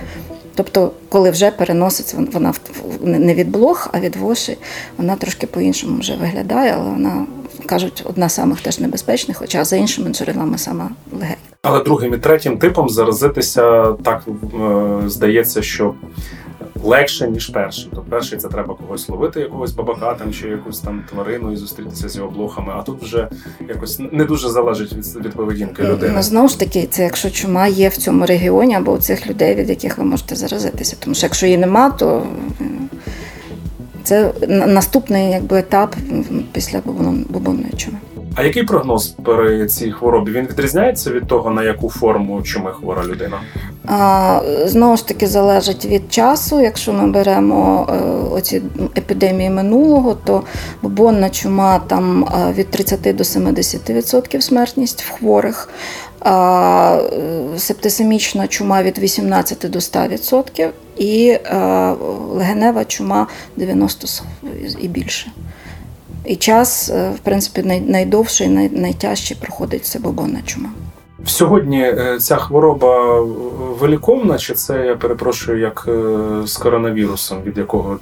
Тобто, 0.58 0.92
коли 1.08 1.30
вже 1.30 1.50
переноситься, 1.50 2.16
вона 2.32 2.54
не 3.00 3.35
від 3.35 3.50
блох, 3.50 3.88
а 3.92 4.00
від 4.00 4.16
вошей, 4.16 4.58
вона 4.97 5.16
трошки 5.16 5.47
по-іншому 5.47 6.00
вже 6.00 6.16
виглядає, 6.16 6.75
але 6.78 6.90
вона, 6.90 7.26
кажуть, 7.69 8.03
одна 8.07 8.29
з 8.29 8.35
самих 8.35 8.61
теж 8.61 8.79
небезпечних, 8.79 9.37
хоча 9.37 9.65
за 9.65 9.77
іншими 9.77 10.11
джерелами 10.11 10.59
сама 10.59 10.91
легень. 11.21 11.37
Але 11.63 11.83
другим 11.83 12.15
і 12.15 12.19
третім 12.19 12.59
типом 12.59 12.89
заразитися 12.89 13.93
так 13.93 14.23
е, 14.61 15.09
здається, 15.09 15.63
що 15.63 15.95
легше, 16.85 17.29
ніж 17.29 17.47
перший. 17.47 17.91
То 17.95 18.05
перший 18.09 18.39
це 18.39 18.49
треба 18.49 18.75
когось 18.75 19.09
ловити, 19.09 19.41
якогось 19.41 19.73
бабака 19.73 20.15
там 20.15 20.33
чи 20.33 20.49
якусь 20.49 20.81
там 20.81 21.05
тварину 21.11 21.53
і 21.53 21.57
зустрітися 21.57 22.09
з 22.09 22.17
його 22.17 22.31
блохами. 22.31 22.73
А 22.77 22.83
тут 22.83 23.03
вже 23.03 23.29
якось 23.69 24.01
не 24.13 24.25
дуже 24.25 24.49
залежить 24.49 24.93
від, 24.93 25.27
від 25.27 25.33
поведінки 25.33 25.83
людини. 25.83 26.13
Ну, 26.17 26.23
знову 26.23 26.49
ж 26.49 26.59
таки, 26.59 26.89
це 26.91 27.03
якщо 27.03 27.31
чума 27.31 27.67
є 27.67 27.89
в 27.89 27.97
цьому 27.97 28.27
регіоні 28.27 28.75
або 28.75 28.93
у 28.93 28.99
цих 28.99 29.27
людей, 29.27 29.55
від 29.55 29.69
яких 29.69 29.99
ви 29.99 30.05
можете 30.05 30.37
заразитися. 30.37 30.97
Тому 31.01 31.15
що 31.15 31.27
якщо 31.27 31.47
її 31.47 31.59
нема, 31.59 31.91
то 31.91 32.27
це 34.09 34.33
наступний 34.49 35.31
якби, 35.31 35.59
етап 35.59 35.97
після 36.53 36.79
бубон- 36.79 37.25
бубонної 37.29 37.73
чуми. 37.77 37.99
А 38.35 38.43
який 38.43 38.62
прогноз 38.65 39.07
при 39.25 39.67
цій 39.67 39.91
хворобі? 39.93 40.31
Він 40.33 40.47
відрізняється 40.47 41.11
від 41.11 41.27
того, 41.27 41.50
на 41.50 41.62
яку 41.65 41.88
форму 41.91 42.43
чуми 42.43 42.73
хвора 42.73 43.05
людина? 43.05 43.37
А, 43.87 44.41
Знову 44.65 44.97
ж 44.97 45.09
таки, 45.09 45.27
залежить 45.27 45.87
від 45.87 46.12
часу. 46.12 46.61
Якщо 46.61 46.93
ми 46.93 47.11
беремо 47.11 47.87
е, 47.91 47.93
оці 48.35 48.62
епідемії 48.99 49.50
минулого, 49.50 50.15
то 50.25 50.43
бубонна 50.83 51.31
чума 51.31 51.79
там 51.87 52.25
е, 52.25 52.53
від 52.53 52.71
30 52.71 53.00
до 53.17 53.25
70% 53.25 54.41
смертність 54.41 55.03
в 55.03 55.11
хворих, 55.12 55.69
а 56.21 57.01
е, 57.13 57.59
септисемічна 57.59 58.49
чума 58.49 58.83
від 58.83 58.99
18 58.99 59.71
до 59.71 59.79
100% 59.79 60.69
і 60.97 61.29
е, 61.29 61.57
легенева 62.31 62.85
чума 62.85 63.27
90 63.57 64.25
і 64.81 64.89
більше. 64.89 65.33
І 66.25 66.37
час, 66.37 66.91
е, 66.91 67.11
в 67.17 67.19
принципі, 67.19 67.83
найдовший, 67.87 68.49
най- 68.49 68.71
найтяжчий 68.71 69.37
проходить 69.41 69.87
це 69.87 69.99
бубонна 69.99 70.43
чума. 70.47 70.69
Сьогодні 71.27 71.95
ця 72.21 72.37
хвороба 72.37 73.21
виліковна, 73.81 74.39
чи 74.39 74.55
це 74.55 74.87
я 74.87 74.97
перепрошую, 74.97 75.61
як 75.61 75.89
з 76.45 76.57
коронавірусом, 76.57 77.43
від 77.43 77.59
якого 77.59 77.99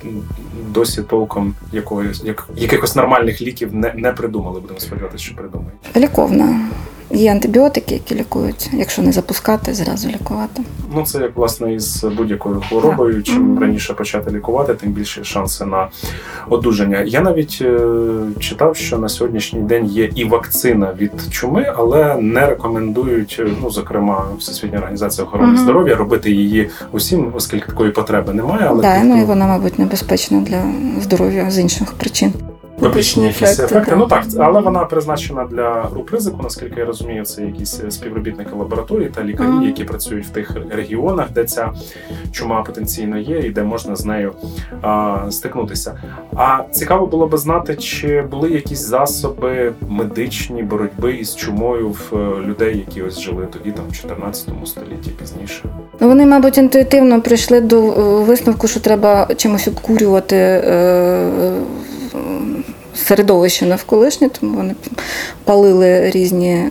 досі 0.69 1.03
толком 1.03 1.55
якоїсь 1.73 2.25
як, 2.25 2.49
якихось 2.57 2.97
нормальних 2.97 3.43
ліків 3.43 3.75
не, 3.75 3.93
не 3.97 4.13
придумали. 4.13 4.61
Будемо 4.61 4.81
сподіватися, 4.81 5.25
що 5.25 5.35
придумають. 5.35 5.73
Ліковна. 5.97 6.61
Є 7.11 7.31
антибіотики, 7.33 7.95
які 7.95 8.15
лікують. 8.15 8.71
Якщо 8.73 9.03
не 9.03 9.13
запускати, 9.13 9.75
зразу 9.75 10.09
лікувати. 10.09 10.63
Ну 10.95 11.03
це 11.05 11.19
як 11.19 11.37
власне 11.37 11.75
із 11.75 12.05
будь-якою 12.05 12.63
хворобою. 12.69 13.23
Чим 13.23 13.59
раніше 13.59 13.95
почати 13.95 14.31
лікувати, 14.31 14.75
тим 14.75 14.93
більше 14.93 15.25
шанси 15.25 15.65
на 15.65 15.89
одужання. 16.49 17.01
Я 17.07 17.21
навіть 17.21 17.59
е, 17.63 17.79
читав, 18.39 18.77
що 18.77 18.99
на 18.99 19.09
сьогоднішній 19.09 19.61
день 19.61 19.87
є 19.87 20.11
і 20.15 20.25
вакцина 20.25 20.93
від 20.99 21.13
чуми, 21.31 21.73
але 21.77 22.17
не 22.17 22.47
рекомендують, 22.47 23.37
е, 23.41 23.47
ну 23.63 23.71
зокрема, 23.71 24.25
Всесвітня 24.39 24.79
організація 24.79 25.27
охорони 25.27 25.53
Мгм. 25.53 25.63
здоров'я 25.63 25.95
робити 25.97 26.31
її 26.31 26.71
усім, 26.93 27.33
оскільки 27.35 27.67
такої 27.67 27.91
потреби 27.91 28.33
немає. 28.33 28.67
Але 28.69 28.83
да, 28.83 29.03
ну 29.05 29.21
і 29.21 29.25
вона, 29.25 29.47
мабуть, 29.47 29.79
небезпечна 29.79 30.41
для 30.41 30.63
здоров'я 31.03 31.51
з 31.51 31.59
інших 31.59 31.93
причин. 31.93 32.33
Побічні 32.81 33.27
якісь 33.27 33.59
ефекти. 33.61 33.97
Ну 33.97 34.07
так, 34.07 34.25
але 34.39 34.61
вона 34.61 34.85
призначена 34.85 35.45
для 35.45 35.83
груп 35.83 36.11
ризику, 36.11 36.43
наскільки 36.43 36.81
я 36.81 36.87
розумію, 36.87 37.25
це 37.25 37.43
якісь 37.43 37.81
співробітники 37.91 38.51
лабораторії 38.57 39.09
та 39.15 39.25
лікарі, 39.25 39.49
Мгм. 39.49 39.63
які 39.63 39.85
працюють 39.85 40.27
в 40.27 40.31
тих 40.31 40.51
регіонах, 40.71 41.31
де 41.35 41.45
ця 41.45 41.73
чума 42.33 42.63
потенційно 42.63 43.19
є, 43.19 43.39
і 43.39 43.51
де 43.51 43.63
можна 43.63 43.97
з 43.97 44.05
нею 44.05 44.33
а, 44.83 45.17
стикнутися. 45.31 46.01
А 46.37 46.59
цікаво 46.73 47.07
було 47.07 47.27
би 47.27 47.39
знати, 47.39 47.77
чи 47.77 48.23
були 48.23 48.51
якісь 48.51 48.87
засоби 48.87 49.73
медичні 49.89 50.63
боротьби 50.63 51.13
із 51.13 51.37
чумою 51.37 51.89
в 51.89 52.13
е, 52.13 52.47
людей, 52.47 52.77
які 52.89 53.03
ось 53.03 53.21
жили 53.21 53.47
тоді, 53.53 53.71
там 53.71 53.85
в 53.91 53.93
14 53.97 54.49
столітті 54.65 55.11
пізніше. 55.11 55.63
Ну, 56.01 56.09
вони, 56.09 56.27
мабуть, 56.27 56.59
інтуїтивно 56.59 57.21
прийшли 57.23 57.61
до 57.61 57.77
е, 57.93 58.25
висновку, 58.25 58.69
що 58.69 58.81
треба 58.81 59.29
чимось 59.37 59.69
обкурювати 59.69 60.37
е, 60.37 60.61
е, 60.71 61.53
середовище 62.97 63.67
навколишнє, 63.67 64.29
тому 64.29 64.57
вони 64.57 64.75
палили 65.45 66.11
різні 66.11 66.53
е, 66.53 66.71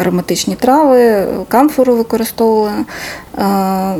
ароматичні 0.00 0.54
трави, 0.54 1.26
камфору 1.48 1.96
використовували. 1.96 2.84
Е, 3.38 3.94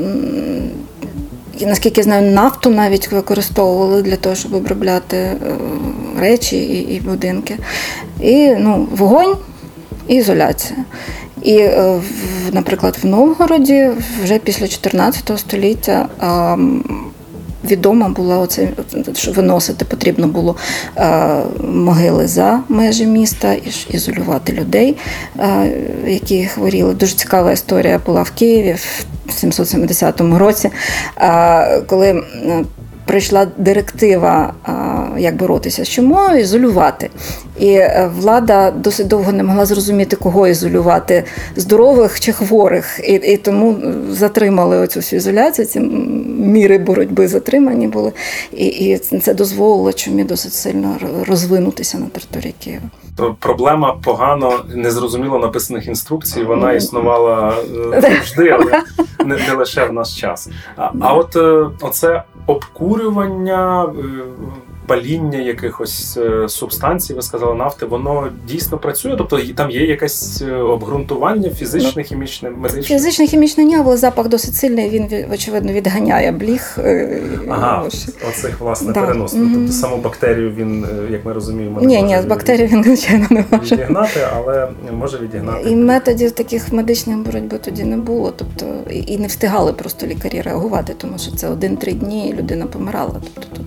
І, 1.59 1.67
наскільки 1.67 2.03
знаю, 2.03 2.33
нафту 2.33 2.71
навіть 2.71 3.13
використовували 3.13 4.03
для 4.03 4.17
того, 4.17 4.35
щоб 4.35 4.55
обробляти 4.55 5.17
е, 5.17 5.39
речі 6.19 6.57
і, 6.57 6.95
і 6.95 7.01
будинки. 7.01 7.57
І 8.21 8.55
ну, 8.59 8.89
вогонь 8.91 9.37
і 10.09 10.15
ізоляція. 10.15 10.79
І, 11.43 11.69
наприклад, 12.53 12.99
в 13.03 13.07
Новгороді 13.07 13.91
вже 14.23 14.39
після 14.39 14.69
14 14.69 15.39
століття 15.39 16.09
відома 17.65 18.09
була 18.09 18.39
оце, 18.39 18.69
що 19.15 19.33
виносити 19.33 19.85
потрібно 19.85 20.29
було 20.29 20.57
е, 20.97 21.37
могили 21.65 22.27
за 22.27 22.61
межі 22.69 23.07
міста 23.07 23.53
і 23.53 23.73
ізолювати 23.91 24.53
людей, 24.53 24.97
е, 25.39 25.73
які 26.07 26.47
хворіли. 26.47 26.95
Дуже 26.95 27.15
цікава 27.17 27.53
історія 27.53 28.01
була 28.07 28.23
в 28.23 28.31
Києві 28.31 28.77
в 29.27 29.33
770 29.33 30.21
році, 30.21 30.71
е, 31.17 31.81
коли 31.81 32.23
прийшла 33.05 33.47
директива, 33.57 34.55
як 35.21 35.37
боротися 35.37 35.85
з 35.85 35.89
чумою, 35.89 36.41
ізолювати. 36.41 37.11
І 37.59 37.73
е, 37.73 38.11
влада 38.17 38.71
досить 38.71 39.09
довго 39.09 39.33
не 39.33 39.43
могла 39.43 39.67
зрозуміти, 39.67 40.17
кого 40.17 40.49
ізолювати 40.49 41.25
здорових 41.57 42.21
чи 42.21 42.33
хворих. 42.33 43.01
І, 43.05 43.13
і 43.13 43.37
тому 43.37 43.79
затримали 44.11 44.79
оцю 44.79 45.01
всю 45.01 45.19
ізоляцію. 45.19 45.67
Ці 45.67 45.81
міри 46.39 46.79
боротьби 46.79 47.29
затримані 47.29 47.89
були. 47.89 48.13
І, 48.53 48.67
і 48.67 48.99
це 48.99 49.35
дозволило 49.35 49.93
чумі 49.93 50.25
досить 50.25 50.53
сильно 50.53 50.97
розвинутися 51.29 51.99
на 51.99 52.07
території 52.07 52.55
Києва. 52.65 52.83
Проблема 53.39 53.97
погано 54.05 54.53
незрозуміло 54.75 55.39
написаних 55.39 55.87
інструкцій. 55.87 56.43
Вона 56.43 56.73
існувала 56.73 57.55
е, 57.95 58.01
завжди, 58.01 58.49
але 58.49 58.83
не, 59.25 59.37
не 59.49 59.55
лише 59.55 59.85
в 59.85 59.93
наш 59.93 60.21
час. 60.21 60.49
А, 60.77 60.91
а 61.01 61.15
от 61.15 61.37
е, 61.37 61.67
оце 61.81 62.23
обкурювання. 62.47 63.87
Паління 64.95 65.39
якихось 65.39 66.17
е, 66.17 66.49
субстанцій, 66.49 67.15
ви 67.15 67.23
сказали, 67.23 67.55
нафти, 67.55 67.87
воно 67.87 68.29
дійсно 68.49 68.79
працює. 68.79 69.15
Тобто 69.19 69.41
там 69.55 69.71
є 69.71 69.87
якесь 69.87 70.43
е, 70.43 70.53
обґрунтування 70.53 71.51
фізичне, 71.51 72.03
хімічне, 72.03 72.51
медичне. 72.51 72.83
Фізично 72.99 73.27
хімічно 73.27 73.65
ні, 73.65 73.77
але 73.77 73.97
запах 73.97 74.29
досить 74.29 74.55
сильний. 74.55 74.91
Він 74.91 75.03
ві- 75.05 75.33
очевидно 75.35 75.73
відганяє 75.73 76.33
бліг. 76.33 76.77
е, 76.79 77.21
Ага, 77.49 77.83
оцих 78.29 78.61
власне 78.61 78.93
Да. 78.93 79.01
переносних. 79.01 79.43
Мгм. 79.43 79.55
Тобто 79.55 79.73
саму 79.73 79.97
бактерію 79.97 80.51
він, 80.51 80.87
як 81.11 81.25
ми 81.25 81.33
розуміємо, 81.33 81.81
не 81.81 81.87
Ні, 81.87 82.03
може 82.03 82.17
ні, 82.17 82.23
з 82.23 82.27
бактерій 82.27 82.67
він 82.67 82.85
звичайно 82.85 83.27
не 83.31 83.45
може. 83.51 83.75
відігнати, 83.75 84.21
але 84.37 84.69
може 84.93 85.19
відігнати. 85.19 85.71
І 85.71 85.77
методів 85.77 86.31
таких 86.31 86.73
медичних 86.73 87.19
боротьби 87.19 87.59
тоді 87.59 87.85
не 87.85 87.97
було. 87.97 88.33
Тобто 88.37 88.67
і 88.91 89.19
не 89.19 89.27
встигали 89.27 89.73
просто 89.73 90.07
лікарі 90.07 90.41
реагувати, 90.41 90.95
тому 90.99 91.19
що 91.19 91.33
це 91.33 91.49
один-три 91.49 91.93
дні 91.93 92.29
і 92.29 92.33
людина 92.35 92.67
помирала. 92.67 93.15
Тобто 93.35 93.51
тут 93.57 93.67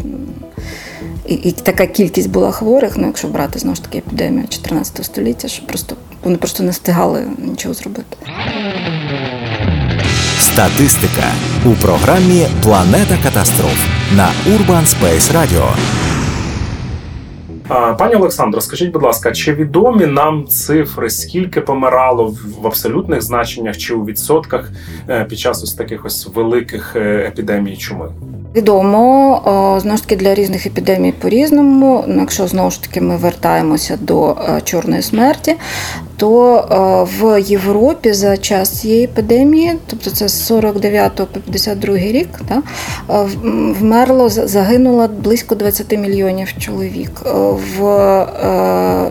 і, 1.28 1.34
і 1.34 1.52
така 1.52 1.88
кількість 1.88 2.30
була 2.30 2.52
хворих. 2.52 2.98
Ну, 2.98 3.08
якщо 3.08 3.28
брати 3.28 3.60
знову 3.60 3.76
ж 3.76 3.84
таки 3.84 3.98
епідемію 3.98 4.48
14 4.48 5.06
століття, 5.06 5.48
що 5.48 5.66
просто 5.66 5.96
вони 6.24 6.38
просто 6.38 6.64
не 6.64 6.72
встигали 6.72 7.24
нічого 7.38 7.74
зробити. 7.74 8.18
Статистика 10.40 11.32
у 11.66 11.70
програмі 11.70 12.48
Планета 12.64 13.18
катастроф 13.24 13.88
на 14.16 14.30
Urban 14.48 14.86
Space 14.86 15.34
Radio. 15.34 15.64
Пані 17.68 18.16
Олександро, 18.16 18.62
скажіть, 18.62 18.92
будь 18.92 19.04
ласка, 19.04 19.32
чи 19.32 19.54
відомі 19.54 20.06
нам 20.06 20.48
цифри, 20.48 21.10
скільки 21.10 21.62
помирало 21.62 22.26
в- 22.62 22.68
абсолютних 22.68 23.22
значеннях 23.22 23.78
чи 23.78 23.94
у 23.94 24.06
відсотках 24.06 24.72
е, 25.10 25.26
під 25.30 25.40
час 25.40 25.64
ось 25.64 25.74
таких 25.74 26.06
ось 26.06 26.28
великих 26.36 26.96
е, 26.96 27.00
епідемій 27.28 27.78
чуми? 27.78 28.06
Відомо 28.56 29.80
знову 29.82 29.98
ж 29.98 30.04
таки 30.04 30.16
для 30.16 30.34
різних 30.36 30.66
епідемій 30.66 31.12
по-різному. 31.12 32.04
Ну, 32.08 32.20
якщо 32.20 32.48
знову 32.48 32.72
ж 32.72 32.82
таки 32.84 33.02
ми 33.02 33.18
вертаємося 33.18 33.98
до 34.02 34.32
е, 34.32 34.62
чорної 34.64 35.02
смерті, 35.02 35.56
то 36.18 36.56
е, 36.58 37.12
в 37.20 37.42
Європі 37.42 38.14
за 38.14 38.38
час 38.38 38.70
цієї 38.82 39.04
епідемії, 39.04 39.74
тобто 39.88 40.10
це 40.10 40.28
з 40.28 40.46
49 40.46 41.16
по 41.16 41.26
52 41.40 41.98
рік, 41.98 42.30
да, 42.50 42.62
е, 43.16 43.28
вмерло 43.80 44.30
за- 44.30 44.48
загинуло 44.48 45.08
близько 45.08 45.56
20 45.56 45.98
мільйонів 45.98 46.54
чоловік. 46.60 47.12
Е, 47.26 47.30
В 47.80 47.84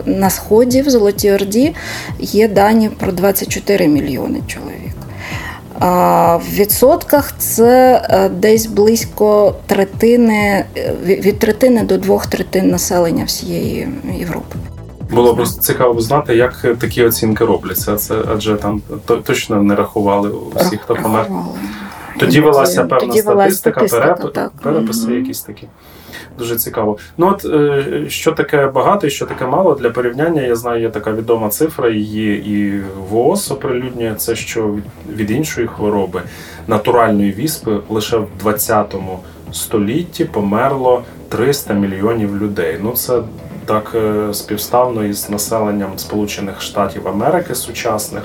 на 0.05 0.29
сході 0.29 0.81
в 0.81 0.89
Золотій 0.89 1.31
Орді 1.31 1.75
є 2.19 2.47
дані 2.47 2.89
про 2.89 3.11
24 3.11 3.87
мільйони 3.87 4.39
чоловік. 4.47 4.73
В 6.35 6.53
відсотках 6.53 7.33
це 7.37 8.01
десь 8.39 8.65
близько 8.65 9.55
третини 9.67 10.65
від 11.05 11.39
третини 11.39 11.83
до 11.83 11.97
двох 11.97 12.27
третин 12.27 12.69
населення 12.69 13.23
всієї 13.23 13.87
Європи. 14.19 14.55
Було 15.13 15.33
б 15.33 15.47
цікаво 15.47 16.01
знати, 16.01 16.35
як 16.35 16.65
такі 16.79 17.03
оцінки 17.03 17.45
робляться. 17.45 17.95
Це 17.95 18.15
адже 18.33 18.55
там 18.55 18.81
то- 19.05 19.17
точно 19.17 19.63
не 19.63 19.75
рахували 19.75 20.31
всіх, 20.55 20.81
хто 20.81 20.95
помер. 20.95 21.27
Тоді 22.19 22.39
велася 22.41 22.83
певна 22.83 23.07
Тоді 23.07 23.21
статистика, 23.21 23.87
статистика, 23.87 24.13
переп... 24.15 24.33
так. 24.33 24.51
переписи 24.63 25.07
Мгм. 25.07 25.15
якісь 25.19 25.41
такі. 25.41 25.67
Дуже 26.37 26.55
цікаво. 26.55 26.97
Ну 27.17 27.27
от 27.27 27.45
е, 27.45 28.05
що 28.07 28.31
таке 28.31 28.67
багато 28.67 29.07
і 29.07 29.09
що 29.09 29.25
таке 29.25 29.45
мало 29.45 29.75
для 29.75 29.89
порівняння, 29.89 30.41
я 30.41 30.55
знаю, 30.55 30.81
є 30.81 30.89
така 30.89 31.11
відома 31.11 31.49
цифра, 31.49 31.89
її 31.89 32.49
і 32.49 32.81
ВООЗ 33.09 33.51
оприлюднює 33.51 34.15
це, 34.17 34.35
що 34.35 34.67
від, 34.67 34.83
від 35.19 35.31
іншої 35.31 35.67
хвороби 35.67 36.21
натуральної 36.67 37.31
віспи 37.31 37.77
лише 37.89 38.17
в 38.17 38.27
20 38.39 38.95
столітті 39.51 40.25
померло 40.25 41.03
300 41.29 41.73
мільйонів 41.73 42.37
людей. 42.41 42.79
Ну 42.83 42.91
це 42.91 43.21
так 43.65 43.91
е, 43.95 44.33
співставно 44.33 45.03
із 45.03 45.29
населенням 45.29 45.97
Сполучених 45.97 46.61
Штатів 46.61 47.07
Америки 47.07 47.55
сучасних. 47.55 48.23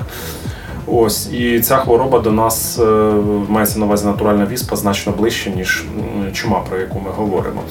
Ось 0.87 1.33
і 1.33 1.61
ця 1.61 1.77
хвороба 1.77 2.19
до 2.19 2.33
нас 2.33 2.79
е, 2.79 2.83
мається 3.49 3.79
на 3.79 3.85
увазі 3.85 4.07
натуральна 4.07 4.47
віспа 4.47 4.77
значно 4.77 5.13
ближче, 5.13 5.51
ніж 5.51 5.85
чума, 6.33 6.61
про 6.69 6.79
яку 6.79 7.01
ми 7.01 7.11
говоримо. 7.11 7.63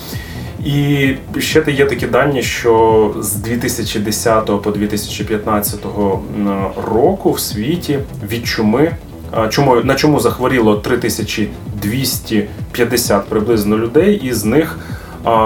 І 0.66 1.14
ще 1.38 1.64
є 1.68 1.86
такі 1.86 2.08
дані, 2.08 2.44
що 2.44 3.14
з 3.20 3.36
2010 3.36 4.62
по 4.62 4.72
2015 4.72 5.80
року 6.92 7.32
в 7.32 7.40
світі 7.40 8.00
від 8.30 8.48
чуми 8.48 8.92
чумою 9.50 9.84
на 9.84 9.96
чому 9.96 10.20
захворіло 10.20 10.76
3250 10.76 13.26
приблизно 13.26 13.78
людей, 13.78 14.22
і 14.24 14.34
з 14.34 14.46
них 14.46 14.80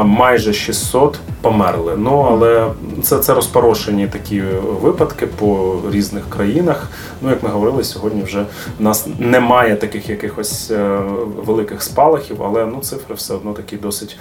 майже 0.04 0.54
600 0.54 1.20
померли. 1.42 1.96
Ну 1.98 2.28
але 2.32 2.68
це, 3.02 3.18
це 3.18 3.34
розпорошені 3.34 4.08
такі 4.08 4.42
випадки 4.82 5.28
по 5.28 5.76
різних 5.92 6.30
країнах. 6.30 6.90
Ну, 7.22 7.30
як 7.30 7.44
ми 7.44 7.50
говорили, 7.50 7.84
сьогодні 7.84 8.24
вже 8.24 8.46
в 8.80 8.84
нас 8.84 9.08
немає 9.20 9.76
таких 9.76 10.10
якихось 10.10 10.72
е, 10.72 11.00
великих 11.46 11.84
спалахів, 11.84 12.44
але 12.44 12.66
ну 12.66 12.80
цифри 12.80 13.16
все 13.16 13.34
одно 13.34 13.54
такі 13.54 13.78
досить 13.78 14.18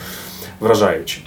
вражаючі. 0.60 1.24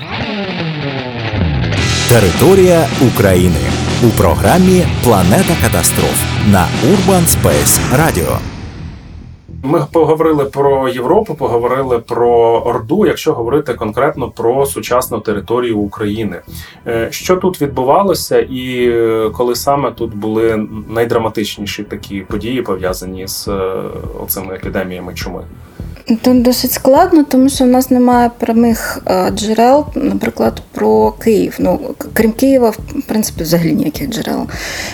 Територія 2.09 2.87
України 3.01 3.59
у 4.03 4.07
програмі 4.07 4.85
Планета 5.03 5.55
катастроф 5.63 6.23
на 6.51 6.67
Urban 6.85 7.27
Space 7.27 7.79
Radio. 7.95 8.52
Ми 9.65 9.85
поговорили 9.91 10.45
про 10.45 10.89
Європу, 10.89 11.35
поговорили 11.35 11.99
про 11.99 12.29
Орду, 12.65 13.05
якщо 13.05 13.33
говорити 13.33 13.73
конкретно 13.73 14.29
про 14.29 14.65
сучасну 14.65 15.19
територію 15.19 15.79
України. 15.79 16.41
Е, 16.87 17.07
Що 17.11 17.35
тут 17.35 17.61
відбувалося, 17.61 18.39
і 18.39 18.89
е, 18.89 19.29
коли 19.33 19.55
саме 19.55 19.91
тут 19.91 20.15
були 20.15 20.67
найдраматичніші 20.89 21.83
такі 21.83 22.21
події 22.21 22.61
пов'язані 22.61 23.27
з 23.27 23.47
е, 23.47 23.73
оцими 24.23 24.55
епідеміями 24.55 25.13
чуми? 25.13 25.43
Тут 26.21 26.41
досить 26.41 26.71
складно, 26.71 27.23
тому 27.23 27.49
що 27.49 27.63
в 27.63 27.67
нас 27.67 27.91
немає 27.91 28.31
прямих 28.39 28.99
джерел, 29.33 29.85
наприклад, 29.95 30.61
про 30.71 31.11
Київ. 31.11 31.55
Ну, 31.59 31.79
крім 32.13 32.31
Києва, 32.31 32.73
принципі, 33.13 33.43
взагалі 33.43 33.73
ніяких 33.73 34.09
джерел. 34.09 34.47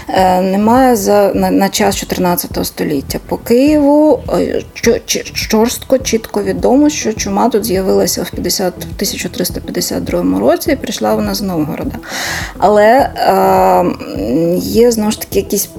Е, 0.09 0.41
Немає 0.41 0.95
за 0.95 1.31
на, 1.35 1.51
на 1.51 1.69
час 1.69 1.95
14 1.95 2.65
століття. 2.65 3.19
По 3.27 3.37
Києву 3.37 4.19
е, 4.33 4.61
чо- 4.73 5.99
чітко 6.03 6.43
відомо, 6.43 6.89
що 6.89 7.13
чума 7.13 7.49
тут 7.49 7.65
з'явилася 7.65 8.23
в 8.23 8.29
50, 8.31 8.73
1352 8.77 10.39
році 10.39 10.71
і 10.71 10.75
прийшла 10.75 11.15
вона 11.15 11.35
з 11.35 11.41
Новгорода. 11.41 11.95
Але 12.57 12.85
е, 12.87 13.85
є 14.57 14.91
знову 14.91 15.11
ж 15.11 15.21
таки 15.21 15.39
якісь 15.39 15.69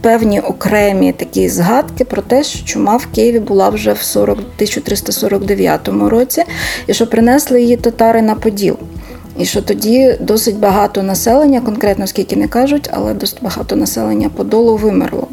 певні 0.00 0.40
окремі 0.40 1.12
такі 1.12 1.48
згадки 1.48 2.04
про 2.04 2.22
те, 2.22 2.44
що 2.44 2.64
чума 2.64 2.96
в 2.96 3.06
Києві 3.06 3.38
була 3.38 3.68
вже 3.68 3.92
в 3.92 4.02
40, 4.02 4.38
1349 4.38 5.88
році, 5.88 6.44
і 6.86 6.94
що 6.94 7.06
принесли 7.06 7.62
її 7.62 7.76
татари 7.76 8.22
на 8.22 8.34
Поділ. 8.34 8.76
І 9.38 9.44
що 9.44 9.62
тоді 9.62 10.16
досить 10.20 10.58
багато 10.58 11.02
населення, 11.02 11.60
конкретно 11.60 12.06
скільки 12.06 12.36
не 12.36 12.48
кажуть, 12.48 12.90
але 12.92 13.14
досить 13.14 13.38
багато 13.42 13.76
населення 13.76 14.28
Подолу 14.28 14.76
вимерло. 14.76 15.28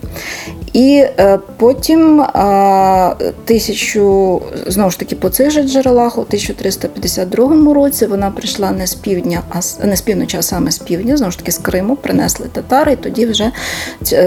І 0.73 1.03
е, 1.19 1.39
потім 1.57 2.21
е, 2.21 3.15
тисячу, 3.45 4.41
знову 4.67 4.91
ж 4.91 4.99
таки, 4.99 5.15
по 5.15 5.29
цих 5.29 5.51
же 5.51 5.63
джерелах, 5.63 6.17
у 6.17 6.21
1352 6.21 7.73
році 7.73 8.05
вона 8.05 8.31
прийшла 8.31 8.71
не 8.71 8.87
з 8.87 8.93
півдня, 8.95 9.41
а 9.49 9.85
не 9.85 9.95
з 9.97 10.01
півночі, 10.01 10.37
а 10.37 10.41
саме 10.41 10.71
з 10.71 10.77
півдня, 10.77 11.17
знову 11.17 11.31
ж 11.31 11.37
таки, 11.37 11.51
з 11.51 11.57
Криму, 11.57 11.95
принесли 11.95 12.47
татари, 12.53 12.93
і 12.93 12.95
тоді 12.95 13.25
вже 13.25 13.51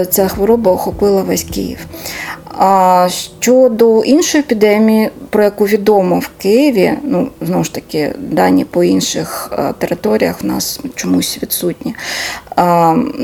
ця- 0.09 0.27
хвороба 0.27 0.71
охопила 0.71 1.21
весь 1.21 1.43
Київ. 1.43 1.77
А 2.57 3.07
щодо 3.09 4.03
іншої 4.03 4.43
епідемії, 4.43 5.09
про 5.29 5.43
яку 5.43 5.65
відомо 5.65 6.19
в 6.19 6.29
Києві, 6.37 6.93
ну 7.03 7.27
знову 7.41 7.63
ж 7.63 7.73
таки, 7.73 8.15
дані 8.19 8.65
по 8.65 8.83
інших 8.83 9.51
е, 9.51 9.73
територіях 9.77 10.43
в 10.43 10.45
нас 10.45 10.79
чомусь 10.95 11.39
відсутні. 11.43 11.95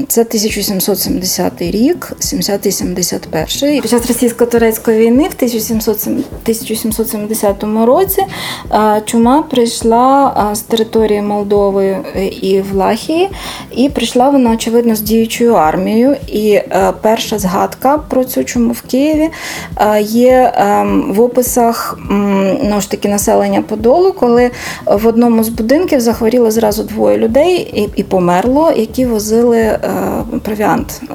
Це 0.07 0.21
1770 0.21 1.61
рік, 1.61 2.11
70-71. 2.19 3.81
Під 3.81 3.91
час 3.91 4.07
російсько-турецької 4.07 4.99
війни 4.99 5.23
в 5.23 5.33
1770 5.35 7.63
році 7.63 8.25
е, 8.71 9.01
чума 9.05 9.41
прийшла 9.41 10.35
е, 10.51 10.55
з 10.55 10.59
території 10.59 11.21
Молдови 11.21 11.97
і 12.41 12.61
Влахії, 12.61 13.29
і 13.75 13.89
прийшла 13.89 14.29
вона, 14.29 14.51
очевидно, 14.51 14.95
з 14.95 15.01
діючою 15.01 15.53
армією. 15.53 16.15
І 16.27 16.61
перша 17.01 17.39
згадка 17.39 17.97
про 17.97 18.25
цю 18.25 18.43
чуму 18.43 18.71
в 18.71 18.81
Києві 18.81 19.18
е, 19.21 20.01
є 20.01 20.53
ем, 20.55 21.13
в 21.13 21.21
описах 21.21 21.99
ну, 22.63 22.81
ж 22.81 22.91
таки 22.91 23.09
населення 23.09 23.61
Подолу, 23.61 24.11
коли 24.11 24.51
в 24.85 25.07
одному 25.07 25.43
з 25.43 25.49
будинків 25.49 25.99
захворіло 25.99 26.51
зразу 26.51 26.83
двоє 26.83 27.17
людей 27.17 27.71
і, 27.73 27.89
і 27.95 28.03
померло, 28.03 28.71
які 28.71 29.05
возили 29.05 29.57
е, 29.57 29.79
провіант 30.43 31.01
е, 31.03 31.05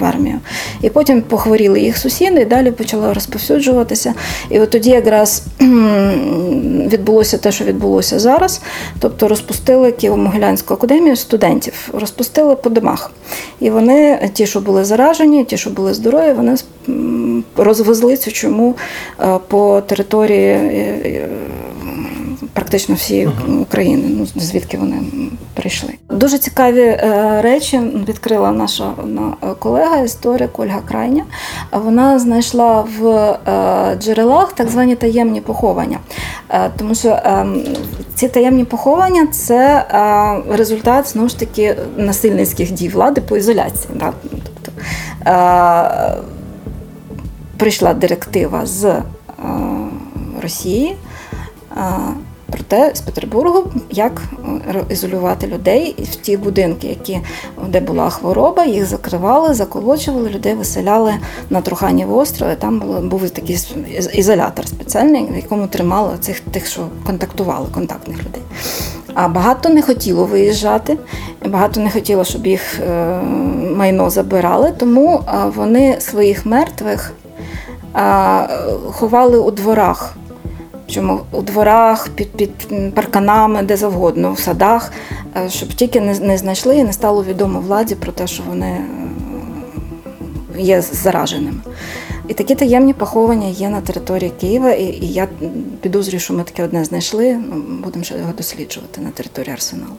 в 0.00 0.04
армію. 0.04 0.38
І 0.82 0.90
потім 0.90 1.22
похворіли 1.22 1.80
їх 1.80 1.98
сусіди, 1.98 2.40
і 2.40 2.44
далі 2.44 2.70
почало 2.70 3.14
розповсюджуватися. 3.14 4.14
І 4.50 4.60
от 4.60 4.70
тоді 4.70 4.90
якраз 4.90 5.42
відбулося 6.86 7.38
те, 7.38 7.52
що 7.52 7.64
відбулося 7.64 8.18
зараз. 8.18 8.60
Тобто 9.00 9.28
розпустили 9.28 9.90
Києво-Могилянську 9.90 10.72
академію 10.72 11.16
студентів, 11.16 11.88
розпустили 11.92 12.56
по 12.56 12.70
домах. 12.70 13.10
І 13.60 13.70
вони, 13.70 14.30
ті, 14.32 14.46
що 14.46 14.60
були 14.60 14.84
заражені, 14.84 15.44
ті, 15.44 15.56
що 15.56 15.70
були 15.70 15.94
здорові, 15.94 16.32
вони 16.32 16.56
розвезли 17.56 18.16
цю 18.16 18.32
чуму 18.32 18.74
е, 19.20 19.38
по 19.48 19.80
території 19.80 20.50
е, 20.50 20.58
е, 21.04 21.28
практично 22.52 22.94
всієї 22.94 23.28
України, 23.60 24.04
ну 24.08 24.26
звідки 24.42 24.78
вони 24.78 24.96
прийшли. 25.54 25.90
Дуже 26.10 26.38
цікаві 26.38 27.00
речі 27.40 27.80
відкрила 28.08 28.52
наша 28.52 28.92
колега, 29.58 29.96
історик 29.96 30.58
Ольга 30.58 30.80
Крайня. 30.88 31.24
Вона 31.72 32.18
знайшла 32.18 32.84
в 32.98 33.38
джерелах 33.98 34.52
так 34.52 34.68
звані 34.68 34.96
таємні 34.96 35.40
поховання. 35.40 35.98
Тому 36.76 36.94
що 36.94 37.08
е, 37.08 37.46
ці 38.14 38.28
таємні 38.28 38.64
поховання 38.64 39.26
це 39.26 39.84
результат 40.50 41.08
знову 41.08 41.28
ж 41.28 41.38
таки 41.38 41.76
насильницьких 41.96 42.72
дій 42.72 42.88
влади 42.88 43.20
по 43.20 43.36
ізоляції. 43.36 43.94
Тобто, 44.44 44.82
прийшла 47.56 47.94
директива 47.94 48.66
з 48.66 48.84
е, 48.84 49.02
Росії. 50.42 50.96
е, 51.76 51.82
Про 52.50 52.62
те, 52.68 52.90
з 52.94 53.00
Петербургу, 53.00 53.64
як 53.90 54.22
е, 54.68 54.84
ізолювати 54.90 55.46
людей 55.46 55.94
в 56.12 56.16
ті 56.16 56.36
будинки, 56.36 56.86
які, 56.86 57.20
де 57.68 57.80
була 57.80 58.10
хвороба, 58.10 58.64
їх 58.64 58.86
закривали, 58.86 59.54
заколочували, 59.54 60.30
людей 60.30 60.54
виселяли 60.54 61.14
на 61.50 61.60
Труханів 61.60 62.16
острові. 62.16 62.54
Там 62.58 62.78
було, 62.78 63.00
був 63.00 63.30
такий 63.30 63.58
ізолятор 64.12 64.68
спеціальний, 64.68 65.26
в 65.32 65.36
якому 65.36 65.66
тримали 65.66 66.18
цих 66.20 66.40
тих, 66.40 66.66
що 66.66 66.80
контактували, 67.06 67.66
контактних 67.74 68.18
людей. 68.18 68.42
А 69.14 69.28
багато 69.28 69.68
не 69.68 69.82
хотіло 69.82 70.24
виїжджати, 70.24 70.98
багато 71.48 71.80
не 71.80 71.90
хотіло, 71.90 72.24
щоб 72.24 72.46
їх 72.46 72.80
майно 73.76 74.10
забирали, 74.10 74.72
тому 74.78 75.20
вони 75.56 75.96
своїх 76.00 76.46
мертвих 76.46 77.12
ховали 78.92 79.38
у 79.38 79.50
дворах. 79.50 80.16
Чому 80.86 81.20
у 81.32 81.42
дворах, 81.42 82.08
під, 82.08 82.32
під 82.32 82.50
парканами, 82.94 83.62
де 83.62 83.76
завгодно, 83.76 84.32
в 84.32 84.38
садах, 84.38 84.92
е, 85.36 85.48
щоб 85.48 85.68
тільки 85.68 86.00
не, 86.00 86.18
не 86.18 86.38
знайшли 86.38 86.76
і 86.76 86.84
не 86.84 86.92
стало 86.92 87.24
відомо 87.24 87.60
владі 87.60 87.94
про 87.94 88.12
те, 88.12 88.26
що 88.26 88.42
вони 88.48 88.66
е, 88.66 90.60
є 90.60 90.80
зараженими. 90.82 91.60
І 92.28 92.34
такі 92.34 92.54
таємні 92.54 92.92
поховання 92.92 93.46
є 93.46 93.68
на 93.68 93.80
території 93.80 94.32
Києва, 94.40 94.70
і, 94.72 94.84
і 94.84 95.12
я 95.12 95.28
підозрюю, 95.80 96.20
що 96.20 96.34
ми 96.34 96.42
таке 96.42 96.64
одне 96.64 96.84
знайшли. 96.84 97.38
Ну, 97.50 97.62
будемо 97.84 98.04
ще 98.04 98.18
його 98.18 98.32
досліджувати 98.36 99.00
на 99.00 99.10
території 99.10 99.52
арсеналу. 99.52 99.92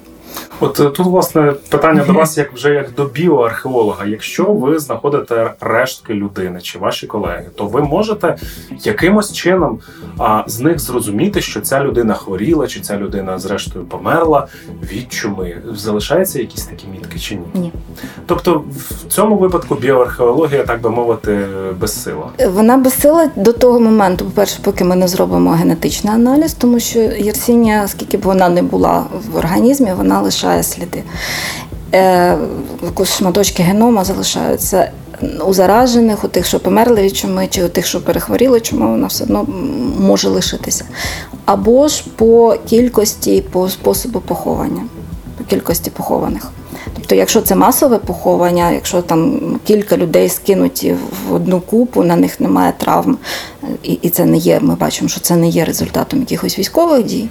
От 0.60 0.80
е, 0.80 0.90
тут, 0.90 1.06
власне, 1.06 1.54
питання 1.70 2.04
до 2.04 2.14
вас, 2.14 2.38
як 2.38 2.54
вже 2.54 2.74
як 2.74 2.94
до 2.98 3.06
біоархеолога. 3.06 4.06
Якщо 4.06 4.44
ви 4.44 4.80
знаходите 4.80 5.54
рештки 5.62 6.14
людини 6.14 6.60
чи 6.62 6.80
ваші 6.80 7.08
колеги, 7.08 7.46
то 7.56 7.66
ви 7.66 7.82
можете 7.82 8.38
якимось 8.84 9.34
чином 9.34 9.80
а, 10.18 10.44
з 10.48 10.60
них 10.60 10.80
зрозуміти, 10.80 11.42
що 11.42 11.62
ця 11.62 11.84
людина 11.84 12.14
хворіла, 12.14 12.68
чи 12.68 12.80
ця 12.80 12.98
людина 12.98 13.40
зрештою 13.40 13.86
померла 13.86 14.48
від 14.92 15.14
чуми. 15.14 15.62
Залишаються 15.76 16.40
якісь 16.40 16.66
такі 16.66 16.88
мітки 16.88 17.20
чи 17.20 17.36
ні? 17.36 17.46
Ні. 17.54 17.72
Тобто 18.26 18.64
в 18.78 19.08
цьому 19.08 19.38
випадку 19.38 19.76
біоархеологія, 19.76 20.64
так 20.64 20.82
би 20.82 20.90
мовити, 20.90 21.46
безсила. 21.80 22.30
Вона 22.48 22.78
безсила 22.78 23.32
до 23.36 23.54
того 23.54 23.80
моменту, 23.80 24.26
по-перше, 24.26 24.60
поки 24.64 24.84
ми 24.84 24.96
не 24.96 25.08
зробимо 25.08 25.52
генетичний 25.52 26.14
аналіз, 26.14 26.54
тому 26.54 26.80
що 26.80 27.00
Єрсінія, 27.00 27.88
скільки 27.88 28.18
б 28.18 28.22
вона 28.22 28.50
не 28.50 28.62
була 28.62 29.04
в 29.32 29.38
організмі, 29.38 29.94
вона 29.98 30.17
лишає 30.22 30.64
сліди. 30.64 31.04
Е, 31.94 32.38
шматочки 33.06 33.64
генома 33.64 34.04
залишаються 34.04 34.92
у 35.46 35.54
заражених, 35.54 36.24
у 36.24 36.28
тих, 36.28 36.46
що 36.46 36.60
померли 36.60 37.02
від 37.02 37.18
чуми, 37.18 37.48
чи 37.48 37.64
у 37.64 37.70
тих, 37.70 37.86
що 37.86 38.02
перехворіли 38.02 38.62
чумою, 38.62 38.92
вона 38.92 39.08
все 39.08 39.24
одно 39.24 39.46
може 40.00 40.30
лишитися. 40.30 40.86
Або 41.46 41.88
ж 41.88 42.04
по 42.16 42.56
кількості, 42.70 43.44
по 43.52 43.70
способу 43.70 44.20
поховання, 44.20 44.84
по 45.38 45.44
кількості 45.44 45.90
похованих. 45.90 46.52
Тобто, 46.96 47.16
якщо 47.16 47.42
це 47.42 47.56
масове 47.56 47.98
поховання, 47.98 48.72
якщо 48.72 49.02
там 49.02 49.40
кілька 49.66 49.98
людей 49.98 50.30
скинуті 50.30 50.96
в 51.30 51.34
одну 51.34 51.62
купу, 51.62 52.04
на 52.04 52.16
них 52.16 52.40
немає 52.40 52.74
травм, 52.78 53.18
і, 53.84 54.10
це 54.10 54.26
не 54.26 54.38
є, 54.38 54.60
ми 54.60 54.76
бачимо, 54.76 55.10
що 55.10 55.20
це 55.20 55.36
не 55.36 55.50
є 55.50 55.66
результатом 55.66 56.20
якихось 56.20 56.60
військових 56.60 57.04
дій, 57.04 57.30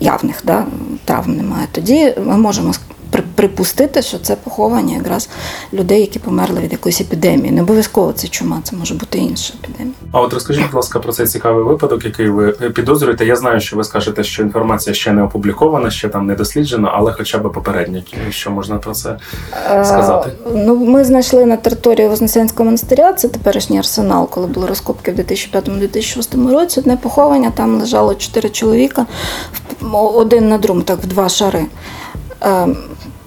явних 0.00 0.40
да, 0.44 0.66
травм 1.04 1.36
немає, 1.36 1.66
тоді 1.72 2.14
ми 2.26 2.36
можемо 2.36 2.72
припустити, 3.22 4.02
що 4.02 4.18
це 4.18 4.36
поховання 4.36 4.96
якраз 4.96 5.28
людей, 5.72 6.00
які 6.00 6.18
померли 6.18 6.60
від 6.60 6.72
якоїсь 6.72 7.00
епідемії. 7.00 7.50
Не 7.50 7.62
обов'язково 7.62 8.12
це 8.12 8.28
чума, 8.28 8.60
це 8.62 8.76
може 8.76 8.94
бути 8.94 9.18
інша 9.18 9.54
епідемія. 9.62 9.94
А 10.12 10.20
от 10.20 10.32
розкажіть, 10.32 10.64
будь 10.64 10.74
ласка, 10.74 10.98
про 10.98 11.12
цей 11.12 11.26
цікавий 11.26 11.64
випадок, 11.64 12.04
який 12.04 12.28
ви 12.28 12.52
підозрюєте. 12.52 13.26
Я 13.26 13.36
знаю, 13.36 13.60
що 13.60 13.76
ви 13.76 13.84
скажете, 13.84 14.24
що 14.24 14.42
інформація 14.42 14.94
ще 14.94 15.12
не 15.12 15.22
опублікована, 15.22 15.90
ще 15.90 16.08
там 16.08 16.26
не 16.26 16.34
досліджена, 16.34 16.90
але 16.94 17.12
хоча 17.12 17.38
б 17.38 17.52
попередньо, 17.52 18.02
що 18.30 18.50
можна 18.50 18.76
про 18.78 18.94
це 18.94 19.16
сказати. 19.62 20.30
Е, 20.46 20.50
Ну, 20.54 20.76
ми 20.76 21.04
знайшли 21.04 21.46
на 21.46 21.56
території 21.56 22.08
Вознесенського 22.08 22.64
монастиря, 22.64 23.12
це 23.12 23.28
теперішній 23.28 23.78
арсенал, 23.78 24.28
коли 24.30 24.46
були 24.46 24.66
розкопки 24.66 25.12
в 25.12 25.14
2005-2006 25.14 26.52
році. 26.52 26.80
Одне 26.80 26.96
поховання, 26.96 27.50
там 27.50 27.80
лежало 27.80 28.14
чотири 28.14 28.48
чоловіка, 28.48 29.06
один 29.92 30.48
на 30.48 30.58
друм, 30.58 30.82
так 30.82 30.98
в 30.98 31.06
два 31.06 31.28
шари. 31.28 31.66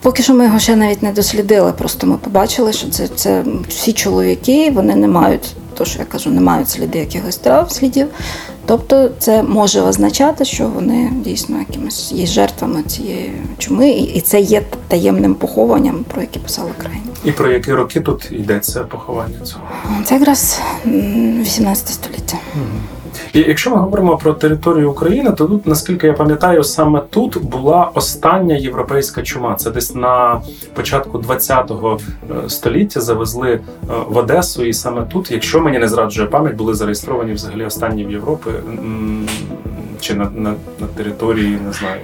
Поки 0.07 0.23
що 0.23 0.33
ми 0.33 0.45
його 0.45 0.59
ще 0.59 0.75
навіть 0.75 1.03
не 1.03 1.11
дослідили, 1.11 1.71
просто 1.71 2.07
ми 2.07 2.17
побачили, 2.17 2.73
що 2.73 2.89
це, 2.89 3.07
це 3.07 3.43
всі 3.69 3.93
чоловіки, 3.93 4.71
вони 4.71 4.95
не 4.95 5.07
мають, 5.07 5.55
то 5.73 5.85
що 5.85 5.99
я 5.99 6.05
кажу, 6.05 6.29
не 6.29 6.41
мають 6.41 6.69
сліди 6.69 6.99
якихось 6.99 7.37
трав, 7.37 7.71
слідів. 7.71 8.07
Тобто 8.65 9.09
це 9.19 9.43
може 9.43 9.81
означати, 9.81 10.45
що 10.45 10.67
вони 10.67 11.11
дійсно 11.15 11.59
якимось 11.59 12.11
є 12.11 12.25
жертвами 12.25 12.83
цієї 12.83 13.33
чуми, 13.57 13.89
і 13.89 14.21
це 14.21 14.39
є 14.39 14.63
таємним 14.87 15.35
похованням, 15.35 16.05
про 16.13 16.21
яке 16.21 16.39
писали 16.39 16.71
крайні. 16.77 17.01
І 17.25 17.31
про 17.31 17.51
які 17.51 17.73
роки 17.73 17.99
тут 17.99 18.31
йдеться 18.31 18.83
поховання 18.83 19.39
цього? 19.43 19.61
Це 20.05 20.15
якраз 20.15 20.61
18 20.85 21.87
століття. 21.87 22.37
І 23.37 23.45
якщо 23.47 23.69
ми 23.69 23.75
говоримо 23.77 24.17
про 24.17 24.33
територію 24.33 24.91
України, 24.91 25.31
то 25.31 25.45
тут, 25.45 25.67
наскільки 25.67 26.07
я 26.07 26.13
пам'ятаю, 26.13 26.63
саме 26.63 27.01
тут 27.09 27.43
була 27.43 27.91
остання 27.93 28.55
європейська 28.55 29.21
чума. 29.21 29.55
Це 29.55 29.71
десь 29.71 29.95
на 29.95 30.41
початку 30.73 31.17
20-го 31.17 31.99
е, 32.45 32.49
століття 32.49 33.01
завезли 33.01 33.49
е, 33.51 33.59
в 34.09 34.17
Одесу, 34.17 34.63
і 34.65 34.73
саме 34.73 35.05
тут, 35.11 35.31
якщо 35.31 35.61
мені 35.61 35.79
не 35.79 35.87
зраджує 35.87 36.27
пам'ять, 36.27 36.55
були 36.55 36.73
зареєстровані 36.73 37.33
взагалі 37.33 37.65
останні 37.65 38.05
в 38.05 38.11
Європі 38.11 38.49
чи 39.99 40.13
на, 40.13 40.23
на, 40.35 40.49
на 40.79 40.87
території, 40.95 41.59
не 41.67 41.73
знаю. 41.73 42.01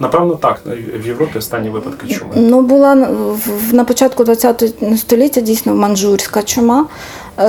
Напевно, 0.00 0.34
так. 0.34 0.60
В 1.02 1.06
Європі 1.06 1.38
останні 1.38 1.70
випадки 1.70 2.14
чуми. 2.14 2.30
Ну, 2.36 2.60
була 2.60 2.94
на- 3.72 3.84
початку 3.84 4.24
ХХ 4.24 4.96
століття 4.96 5.40
дійсно 5.40 5.74
манжурська 5.74 6.42
чума, 6.42 6.86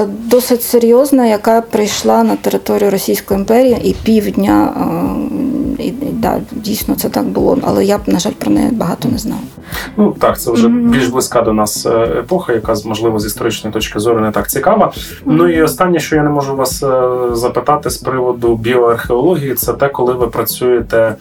досить 0.07 0.63
серйозна, 0.63 1.25
яка 1.25 1.61
прийшла 1.61 2.23
на 2.23 2.35
територію 2.35 2.91
Російської 2.91 3.39
імперії 3.39 3.77
і 3.83 3.93
півдня. 4.03 4.73
е, 4.77 5.83
І, 5.83 5.87
і, 5.87 5.93
да, 6.11 6.39
дійсно 6.51 6.95
це 6.95 7.09
так 7.09 7.25
було, 7.25 7.57
але 7.63 7.85
я, 7.85 7.99
на 8.07 8.19
жаль, 8.19 8.31
про 8.31 8.51
неї 8.51 8.69
багато 8.71 9.09
не 9.09 9.17
знаю. 9.17 9.41
Ну 9.97 10.15
так, 10.19 10.39
це 10.39 10.51
вже 10.51 10.67
Мгм. 10.67 10.91
більш 10.91 11.07
близька 11.07 11.41
до 11.41 11.53
нас 11.53 11.85
е, 11.85 11.89
епоха, 12.19 12.53
яка 12.53 12.75
можливо 12.85 13.19
з 13.19 13.25
історичної 13.25 13.73
точки 13.73 13.99
зору 13.99 14.19
не 14.19 14.31
так 14.31 14.49
цікава. 14.49 14.93
Ну 15.25 15.47
і 15.49 15.61
останнє, 15.63 15.99
що 15.99 16.15
я 16.15 16.23
не 16.23 16.29
можу 16.29 16.55
вас 16.55 16.83
е, 16.83 17.01
запитати 17.31 17.89
з 17.89 17.97
приводу 17.97 18.55
біоархеології, 18.55 19.53
це 19.53 19.73
те, 19.73 19.87
коли 19.89 20.13
ви 20.13 20.27
працюєте 20.27 21.15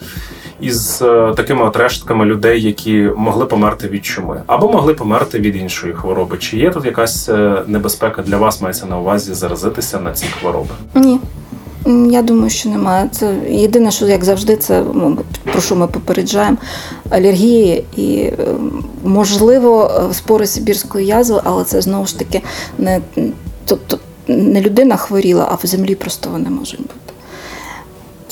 із 0.64 1.03
е, 1.03 1.33
такими 1.37 1.64
от 1.64 1.77
рештками 1.77 2.24
людей, 2.24 2.62
які 2.62 3.11
могли 3.16 3.46
померти 3.46 3.88
від 3.88 4.05
чуми, 4.05 4.42
або 4.46 4.72
могли 4.72 4.94
померти 4.94 5.38
від 5.38 5.57
іншої 5.57 5.94
хвороби. 5.94 6.38
Чи 6.38 6.57
є 6.59 6.70
тут 6.70 6.85
якась 6.85 7.29
е, 7.29 7.62
небезпека 7.66 8.22
для 8.22 8.37
вас 8.37 8.61
мається 8.61 8.87
на 8.87 8.98
увазі 8.98 9.35
заразитися 9.35 10.00
на 10.00 10.12
ці 10.12 10.27
хвороби? 10.27 10.70
Ні. 10.94 11.20
Я 12.11 12.22
думаю, 12.22 12.50
що 12.50 12.68
немає. 12.68 13.09
Це 13.12 13.35
єдине, 13.48 13.90
що 13.90 14.07
як 14.07 14.24
завжди, 14.24 14.57
це 14.57 14.83
про 15.53 15.61
що 15.61 15.77
ми 15.77 15.87
попереджаємо 15.87 16.57
алергії 17.11 17.85
і 17.96 18.33
можливо 19.05 20.00
спори 20.12 20.46
сибірської 20.46 21.07
язви, 21.07 21.40
але 21.44 21.64
це 21.64 21.81
знову 21.81 22.07
ж 22.07 22.18
таки 22.18 22.42
не 22.79 23.00
тобто 23.64 23.98
не 24.29 24.61
людина 24.61 24.96
хворіла, 24.96 25.48
а 25.50 25.55
в 25.55 25.66
землі 25.66 25.94
просто 25.94 26.31
вони 26.31 26.50
можуть 26.50 26.81
бути. 26.81 27.04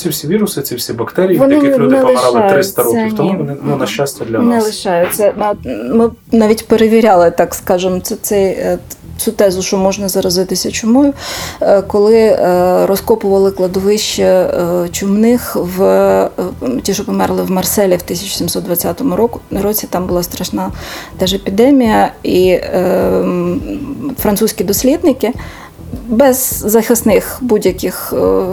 Ці 0.02 0.08
всі 0.08 0.26
віруси, 0.28 0.62
ці 0.62 0.74
всі 0.74 0.92
бактерії, 0.92 1.38
Вони 1.38 1.56
від 1.56 1.62
яких 1.64 1.78
люди 1.78 1.96
не 1.96 2.00
помирали 2.02 2.50
300 2.52 2.82
лишаються, 2.82 2.82
років 2.82 3.16
тому, 3.16 3.38
вони 3.38 3.56
ну 3.62 3.76
на 3.76 3.86
щастя 3.86 4.24
для 4.24 4.38
не 4.38 4.56
нас. 4.56 4.64
лишаються. 4.64 5.32
Ми 5.92 6.10
навіть 6.32 6.66
перевіряли, 6.66 7.30
так 7.30 7.54
скажемо, 7.54 8.00
це 8.00 8.16
цей. 8.22 8.44
е, 8.44 8.78
Цю 9.16 9.32
тезу, 9.32 9.62
що 9.62 9.76
можна 9.78 10.08
заразитися 10.08 10.70
чумою, 10.70 11.12
е, 11.60 11.82
коли 11.82 12.18
е, 12.18 12.86
розкопували 12.86 13.50
кладовище 13.50 14.46
чумних 14.92 15.56
в 15.56 16.28
ті, 16.82 16.94
що 16.94 17.04
померли 17.04 17.42
в 17.42 17.50
Марселі 17.50 17.96
в 17.96 18.02
1720 18.04 19.02
році, 19.62 19.86
там 19.90 20.06
була 20.06 20.22
страшна 20.22 20.70
теж 21.18 21.34
епідемія, 21.34 22.12
і 22.22 22.48
е, 22.48 23.24
французькі 24.18 24.64
дослідники 24.64 25.32
без 26.08 26.62
захисних 26.66 27.38
будь-яких 27.40 28.12
е, 28.12 28.44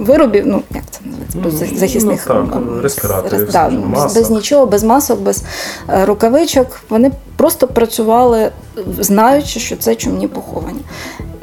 виробів, 0.00 0.46
ну 0.46 0.62
як 0.74 0.84
це 0.90 1.00
називається, 1.04 1.38
без 1.38 1.72
Ну, 1.72 1.78
захисних 1.78 2.26
ну, 2.28 2.48
так, 2.52 2.82
респіраторів, 2.82 3.46
да, 3.46 3.52
скажімо, 3.52 4.10
без 4.14 4.30
нічого, 4.30 4.66
без 4.66 4.84
масок, 4.84 5.20
без 5.20 5.42
е, 5.88 6.04
рукавичок. 6.04 6.80
Вони 6.88 7.10
просто 7.36 7.68
працювали, 7.68 8.50
знаючи, 8.98 9.60
що 9.60 9.76
це 9.76 9.94
чумні 9.94 10.28
поховані. 10.28 10.80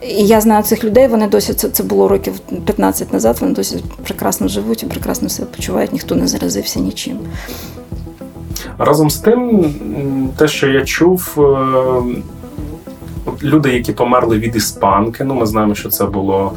І 0.04 0.28
я 0.28 0.42
знаю 0.42 0.64
цих 0.64 0.84
людей, 0.84 1.08
вони 1.08 1.28
досі 1.28 1.54
це, 1.54 1.70
це 1.70 1.84
було 1.84 2.08
років 2.08 2.40
15 2.66 3.14
назад. 3.14 3.38
Вони 3.42 3.54
досі 3.54 3.84
прекрасно 4.04 4.48
живуть 4.48 4.84
і 4.84 4.86
прекрасно 4.86 5.30
себе 5.30 5.48
почувають, 5.56 5.94
ніхто 5.94 6.16
не 6.16 6.28
заразився 6.28 6.80
нічим. 6.80 7.20
Разом 8.78 9.10
з 9.10 9.18
тим, 9.18 9.74
те, 10.38 10.48
що 10.48 10.68
я 10.68 10.86
чув, 10.86 11.36
е, 11.38 11.42
люди, 13.44 13.74
які 13.74 13.94
померли 13.94 14.38
від 14.38 14.56
іспанки, 14.56 15.24
ну 15.24 15.36
ми 15.36 15.46
знаємо, 15.46 15.76
що 15.76 15.90
це 15.90 16.06
було 16.06 16.54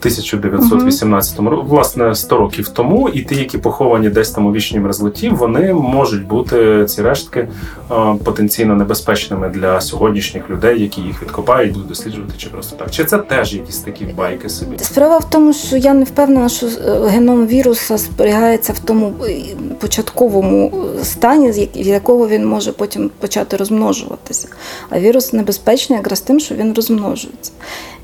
1918 0.00 1.38
році, 1.38 1.62
власне, 1.66 2.14
100 2.14 2.36
років 2.36 2.68
тому, 2.68 3.08
і 3.08 3.22
ті, 3.22 3.34
які 3.34 3.58
поховані 3.58 4.08
десь 4.08 4.30
там 4.30 4.46
у 4.46 4.52
вічній 4.52 4.80
мерзлоті, 4.80 5.28
вони 5.28 5.74
можуть 5.74 6.26
бути 6.26 6.84
ці 6.86 7.02
рештки 7.02 7.40
е, 7.40 7.94
потенційно 8.24 8.74
небезпечними 8.74 9.48
для 9.48 9.80
сьогоднішніх 9.80 10.50
людей, 10.50 10.82
які 10.82 11.00
їх 11.00 11.22
відкопають, 11.22 11.72
будуть 11.72 11.88
досліджувати 11.88 12.32
чи 12.36 12.48
просто 12.48 12.76
так. 12.76 12.90
Чи 12.90 13.04
це 13.04 13.18
теж 13.18 13.54
якісь 13.54 13.78
такі 13.78 14.04
байки 14.04 14.48
собі? 14.48 14.78
Справа 14.78 15.18
в 15.18 15.30
тому, 15.30 15.52
що 15.52 15.76
я 15.76 15.94
не 15.94 16.04
впевнена, 16.04 16.48
що 16.48 16.66
е, 16.66 17.08
геном 17.08 17.46
віруса 17.46 17.98
зберігається 17.98 18.72
в 18.72 18.78
тому 18.78 19.12
е, 19.24 19.42
початковому 19.78 20.72
стані, 21.02 21.52
з 21.52 21.68
якого 21.74 22.28
він 22.28 22.46
може 22.46 22.72
потім 22.72 23.10
почати 23.18 23.56
розмножуватися. 23.56 24.48
А 24.90 25.00
вірус 25.00 25.32
небезпечний 25.32 25.96
якраз 25.96 26.20
тим, 26.20 26.40
що 26.40 26.54
він 26.54 26.74
розмножується. 26.74 27.52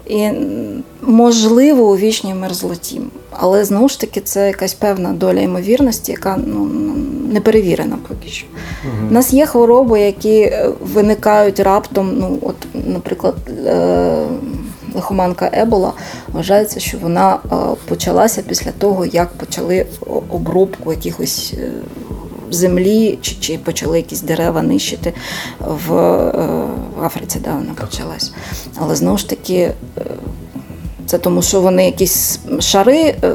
І 0.06 0.30
можливо 1.02 1.90
у 1.90 1.96
вічній 1.96 2.34
мерзлоті, 2.34 3.00
але 3.30 3.64
знову 3.64 3.88
ж 3.88 4.00
таки 4.00 4.20
це 4.20 4.46
якась 4.46 4.74
певна 4.74 5.12
доля 5.12 5.40
ймовірності, 5.40 6.12
яка 6.12 6.38
ну, 6.46 6.70
не 7.32 7.40
перевірена 7.40 7.98
поки 8.08 8.28
що. 8.28 8.46
У 9.10 9.12
нас 9.12 9.32
є 9.32 9.46
хвороби, 9.46 10.00
які 10.00 10.40
е, 10.40 10.70
виникають 10.80 11.60
раптом. 11.60 12.18
Ну, 12.18 12.38
от, 12.42 12.56
наприклад, 12.86 13.34
е, 13.66 14.16
лихоманка 14.94 15.50
Ебола 15.52 15.92
вважається, 16.32 16.80
що 16.80 16.98
вона 16.98 17.34
е, 17.34 17.56
почалася 17.88 18.42
після 18.42 18.70
того, 18.70 19.06
як 19.06 19.28
почали 19.28 19.86
обробку 20.30 20.92
якихось 20.92 21.54
землі, 22.50 23.18
чи, 23.22 23.34
чи 23.40 23.58
почали 23.58 23.96
якісь 23.96 24.20
дерева 24.22 24.62
нищити 24.62 25.12
в, 25.60 25.94
е, 25.94 26.32
в 26.98 27.04
Африці, 27.04 27.38
да, 27.44 27.50
вона 27.54 27.74
почалась. 27.80 28.32
Але 28.76 28.96
знову 28.96 29.18
ж 29.18 29.28
таки. 29.28 29.54
е, 29.54 29.72
Це 31.06 31.18
тому, 31.18 31.42
що 31.42 31.60
вони 31.60 31.84
якісь 31.86 32.40
шари 32.60 33.00
е, 33.00 33.32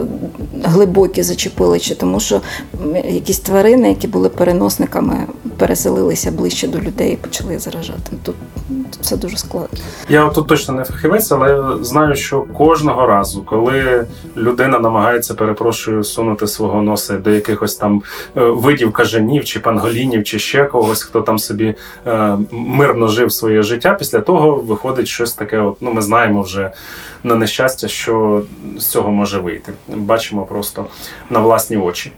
глибокі 0.64 1.24
зачепили, 1.24 1.80
чи 1.80 1.96
тому, 1.96 2.20
що 2.20 2.42
якісь 3.06 3.40
тварини, 3.40 3.90
які 3.90 4.08
були 4.08 4.30
переносниками, 4.30 5.28
переселилися 5.58 6.32
ближче 6.32 6.68
до 6.68 6.80
людей 6.80 7.14
і 7.14 7.16
почали 7.16 7.60
заражати. 7.60 8.12
Тут, 8.24 8.36
все 9.02 9.18
дуже 9.18 9.38
складно. 9.38 9.80
Я 10.10 10.30
тут 10.30 10.48
точно 10.48 10.74
не 10.74 10.84
фахівець, 10.84 11.32
але 11.32 11.78
знаю, 11.82 12.16
що 12.16 12.42
кожного 12.42 13.06
разу, 13.06 13.44
коли 13.44 14.08
людина 14.38 14.80
намагається, 14.80 15.34
перепрошую, 15.34 16.04
сунути 16.04 16.48
свого 16.48 16.82
носа 16.82 17.18
до 17.18 17.30
якихось 17.30 17.76
там 17.76 18.04
е, 18.38 18.42
видів 18.42 18.92
кажанів 18.94 19.46
чи 19.46 19.60
панголінів, 19.60 20.24
чи 20.24 20.40
ще 20.40 20.66
когось, 20.66 21.04
хто 21.04 21.22
там 21.22 21.40
собі 21.40 21.76
е, 22.08 22.38
мирно 22.52 23.08
жив 23.08 23.32
своє 23.32 23.64
життя, 23.64 23.94
після 23.94 24.20
того 24.20 24.56
виходить 24.56 25.08
щось 25.08 25.34
таке. 25.34 25.60
От, 25.60 25.78
ну, 25.82 25.94
ми 25.94 26.02
знаємо 26.02 26.42
вже 26.42 26.72
на 27.24 27.36
нещастя, 27.36 27.88
що 27.88 28.42
з 28.78 28.86
цього 28.86 29.12
може 29.12 29.40
вийти. 29.40 29.74
Бачимо 29.88 30.46
просто 30.46 30.86
на 31.30 31.40
власні 31.40 31.78
очі. 31.78 32.12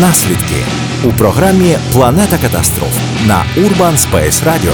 Наслідки 0.00 0.64
у 1.04 1.12
програмі 1.12 1.76
Планета 1.92 2.38
катастроф 2.38 3.00
на 3.26 3.42
Urban 3.56 3.92
Space 3.92 4.44
Radio. 4.44 4.72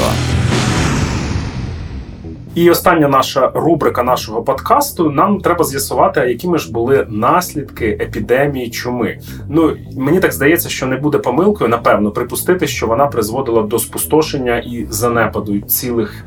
І 2.55 2.71
остання 2.71 3.09
наша 3.09 3.51
рубрика 3.55 4.03
нашого 4.03 4.43
подкасту. 4.43 5.11
Нам 5.11 5.41
треба 5.41 5.65
з'ясувати, 5.65 6.21
якими 6.21 6.59
ж 6.59 6.73
були 6.73 7.07
наслідки 7.09 7.87
епідемії 7.87 8.71
чуми. 8.71 9.19
Ну 9.49 9.77
мені 9.97 10.21
так 10.21 10.33
здається, 10.33 10.69
що 10.69 10.87
не 10.87 10.97
буде 10.97 11.19
помилкою, 11.19 11.71
напевно, 11.71 12.11
припустити, 12.11 12.67
що 12.67 12.87
вона 12.87 13.07
призводила 13.07 13.63
до 13.63 13.79
спустошення 13.79 14.59
і 14.59 14.87
занепаду 14.91 15.61
цілих 15.61 16.25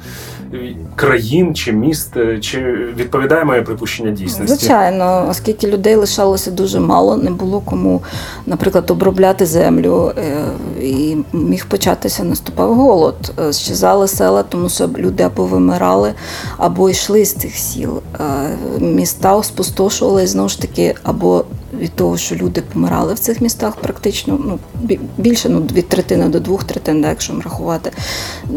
країн 0.95 1.55
чи 1.55 1.71
міст. 1.71 2.17
Е, 2.17 2.39
Чи 2.39 2.59
відповідає 2.97 3.45
моє 3.45 3.61
припущення 3.61 4.11
дійсності? 4.11 4.55
Звичайно, 4.55 5.27
оскільки 5.29 5.67
людей 5.67 5.95
лишалося 5.95 6.51
дуже 6.51 6.79
мало, 6.79 7.17
не 7.17 7.31
було 7.31 7.59
кому, 7.59 8.01
наприклад, 8.45 8.91
обробляти 8.91 9.45
землю, 9.45 10.11
е, 10.17 10.45
і 10.81 11.17
міг 11.33 11.65
початися 11.65 12.23
наступав 12.23 12.75
голод. 12.75 13.33
Е, 13.39 13.53
Щезали 13.53 14.07
села, 14.07 14.43
тому 14.43 14.69
що 14.69 14.89
люди 14.97 15.23
або 15.23 15.45
вимирали, 15.45 16.13
або 16.57 16.89
йшли 16.89 17.25
з 17.25 17.33
цих 17.33 17.55
сіл. 17.55 18.01
Міста 18.79 19.43
спустошували 19.43 20.27
знову 20.27 20.49
ж 20.49 20.61
таки, 20.61 20.95
або 21.03 21.45
від 21.73 21.91
того, 21.91 22.17
що 22.17 22.35
люди 22.35 22.61
помирали 22.73 23.13
в 23.13 23.19
цих 23.19 23.41
містах, 23.41 23.75
практично 23.75 24.39
ну, 24.45 24.59
більше 25.17 25.49
ну, 25.49 25.61
від 25.61 25.89
третини 25.89 26.27
до 26.27 26.39
двох 26.39 26.63
третин, 26.63 27.01
да, 27.01 27.09
якщо 27.09 27.41
рахувати. 27.43 27.91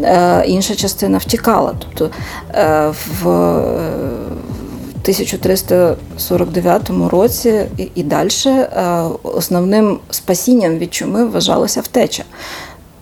Е, 0.03 0.43
Інша 0.47 0.75
частина 0.75 1.17
втікала. 1.17 1.73
Тобто 1.79 2.09
е, 2.53 2.93
в 3.21 3.29
е, 3.29 3.91
1349 5.01 6.89
році 7.09 7.65
і, 7.77 7.89
і 7.95 8.03
далі 8.03 8.29
основним 9.23 9.99
спасінням 10.09 10.77
від 10.77 10.93
чуми 10.93 11.25
вважалася 11.25 11.81
втеча. 11.81 12.23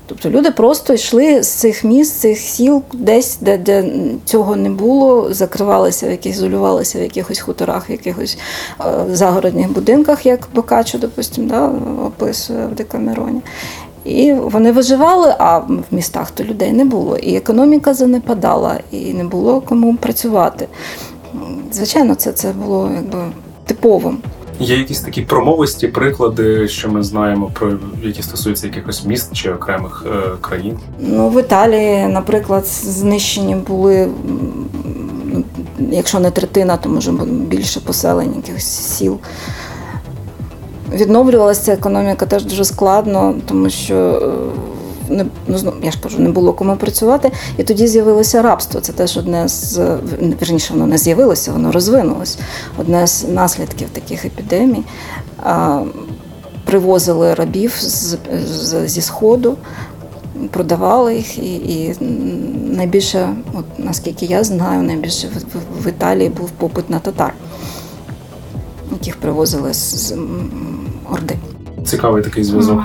Тобто 0.09 0.29
люди 0.29 0.51
просто 0.51 0.93
йшли 0.93 1.43
з 1.43 1.47
цих 1.47 1.83
міст, 1.83 2.15
з 2.15 2.19
цих 2.19 2.37
сіл, 2.37 2.83
десь, 2.93 3.37
де, 3.41 3.57
де 3.57 3.91
цього 4.25 4.55
не 4.55 4.69
було, 4.69 5.33
закривалися, 5.33 6.07
в 6.07 6.11
яких 6.11 6.35
ізолювалися 6.35 6.99
в 6.99 7.01
якихось 7.01 7.39
хуторах, 7.39 7.89
в 7.89 7.91
якихось 7.91 8.37
е, 8.81 8.83
загородних 9.11 9.71
будинках, 9.71 10.25
як 10.25 10.47
Бокаччо, 10.55 10.97
допустим, 10.97 11.47
да, 11.47 11.71
описує 12.05 12.67
в 12.67 12.75
Декамероні. 12.75 13.41
І 14.05 14.33
вони 14.33 14.71
виживали, 14.71 15.35
а 15.37 15.57
в 15.57 15.83
містах 15.91 16.31
то 16.31 16.43
людей 16.43 16.71
не 16.71 16.85
було. 16.85 17.17
І 17.17 17.35
економіка 17.35 17.93
занепадала, 17.93 18.79
і 18.91 19.13
не 19.13 19.23
було 19.23 19.61
кому 19.61 19.95
працювати. 19.95 20.67
Звичайно, 21.71 22.15
це, 22.15 22.31
це 22.31 22.51
було 22.51 22.91
якби 22.95 23.19
типовим. 23.65 24.17
Є 24.59 24.77
якісь 24.77 25.01
такі 25.01 25.21
промовисті 25.21 25.87
приклади, 25.87 26.67
що 26.67 26.89
ми 26.89 27.03
знаємо 27.03 27.51
про 27.53 27.71
які 28.03 28.23
стосуються 28.23 28.67
якихось 28.67 29.05
міст 29.05 29.33
чи 29.33 29.51
окремих 29.51 30.05
е, 30.07 30.29
країн. 30.41 30.77
Ну, 30.99 31.29
в 31.29 31.39
Італії, 31.39 32.07
наприклад, 32.07 32.65
знищені 32.67 33.55
були, 33.55 34.09
ну, 35.25 35.43
якщо 35.91 36.19
не 36.19 36.31
третина, 36.31 36.77
то 36.77 36.89
може 36.89 37.11
більше 37.27 37.79
поселень, 37.79 38.33
якихось 38.35 38.63
сіл. 38.63 39.19
Відновлювалася 40.93 41.73
економіка 41.73 42.25
теж 42.25 42.45
дуже 42.45 42.65
складно, 42.65 43.35
тому 43.45 43.69
що 43.69 43.95
е, 43.95 44.78
не, 45.09 45.25
ну, 45.47 45.57
знов- 45.57 45.83
я 45.83 45.91
ж 45.91 45.97
кажу, 46.03 46.19
не 46.19 46.29
було 46.29 46.53
кому 46.53 46.75
працювати. 46.75 47.31
І 47.57 47.63
тоді 47.63 47.87
з'явилося 47.87 48.41
рабство. 48.41 48.79
Це 48.81 48.93
теж 48.93 49.17
одне 49.17 49.47
з 49.47 49.97
вірніше, 50.41 50.73
воно 50.73 50.87
не 50.87 50.97
з'явилося, 50.97 51.51
воно 51.51 51.71
розвинулось. 51.71 52.37
Одне 52.77 53.07
з 53.07 53.27
наслідків 53.27 53.87
таких 53.93 54.25
епідемій. 54.25 54.83
Привозили 56.65 57.33
рабів 57.33 57.75
з, 57.79 58.17
з, 58.47 58.87
зі 58.87 59.01
сходу, 59.01 59.57
продавали 60.51 61.15
їх, 61.15 61.37
і, 61.37 61.55
і 61.55 61.95
найбільше, 62.75 63.29
от, 63.53 63.65
наскільки 63.77 64.25
я 64.25 64.43
знаю, 64.43 64.83
найбільше 64.83 65.27
в, 65.27 65.83
в 65.83 65.87
Італії 65.87 66.29
був 66.29 66.49
попит 66.49 66.89
на 66.89 66.99
татар, 66.99 67.33
яких 68.91 69.17
привозили 69.17 69.73
з, 69.73 69.77
з 69.77 70.15
Орди. 71.11 71.35
Цікавий 71.89 72.23
такий 72.23 72.43
зв'язок. 72.43 72.79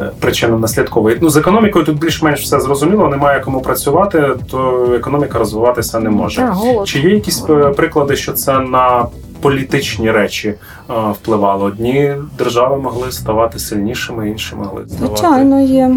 Е, 0.00 0.10
Причинно-наслідковий. 0.20 1.18
Ну, 1.20 1.30
з 1.30 1.36
економікою 1.36 1.84
тут 1.84 1.98
більш-менш 1.98 2.42
все 2.42 2.60
зрозуміло, 2.60 3.08
немає 3.08 3.40
кому 3.40 3.60
працювати, 3.60 4.28
то 4.50 4.86
економіка 4.96 5.38
розвиватися 5.38 6.00
не 6.00 6.10
може. 6.10 6.40
Так. 6.40 6.56
Чи 6.84 6.98
є 6.98 7.10
якісь 7.10 7.44
е, 7.50 7.54
приклади, 7.70 8.16
що 8.16 8.32
це 8.32 8.58
на 8.58 9.06
політичні 9.40 10.10
речі 10.10 10.48
е, 10.48 10.92
впливало? 11.12 11.64
Одні 11.64 12.14
держави 12.38 12.76
могли 12.76 13.12
ставати 13.12 13.58
сильнішими, 13.58 14.30
інші 14.30 14.54
могли 14.54 14.82
ставати. 14.88 15.16
Звичайно, 15.16 15.60
є. 15.60 15.96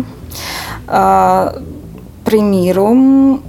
А, 0.87 1.51
приміром, 2.23 3.39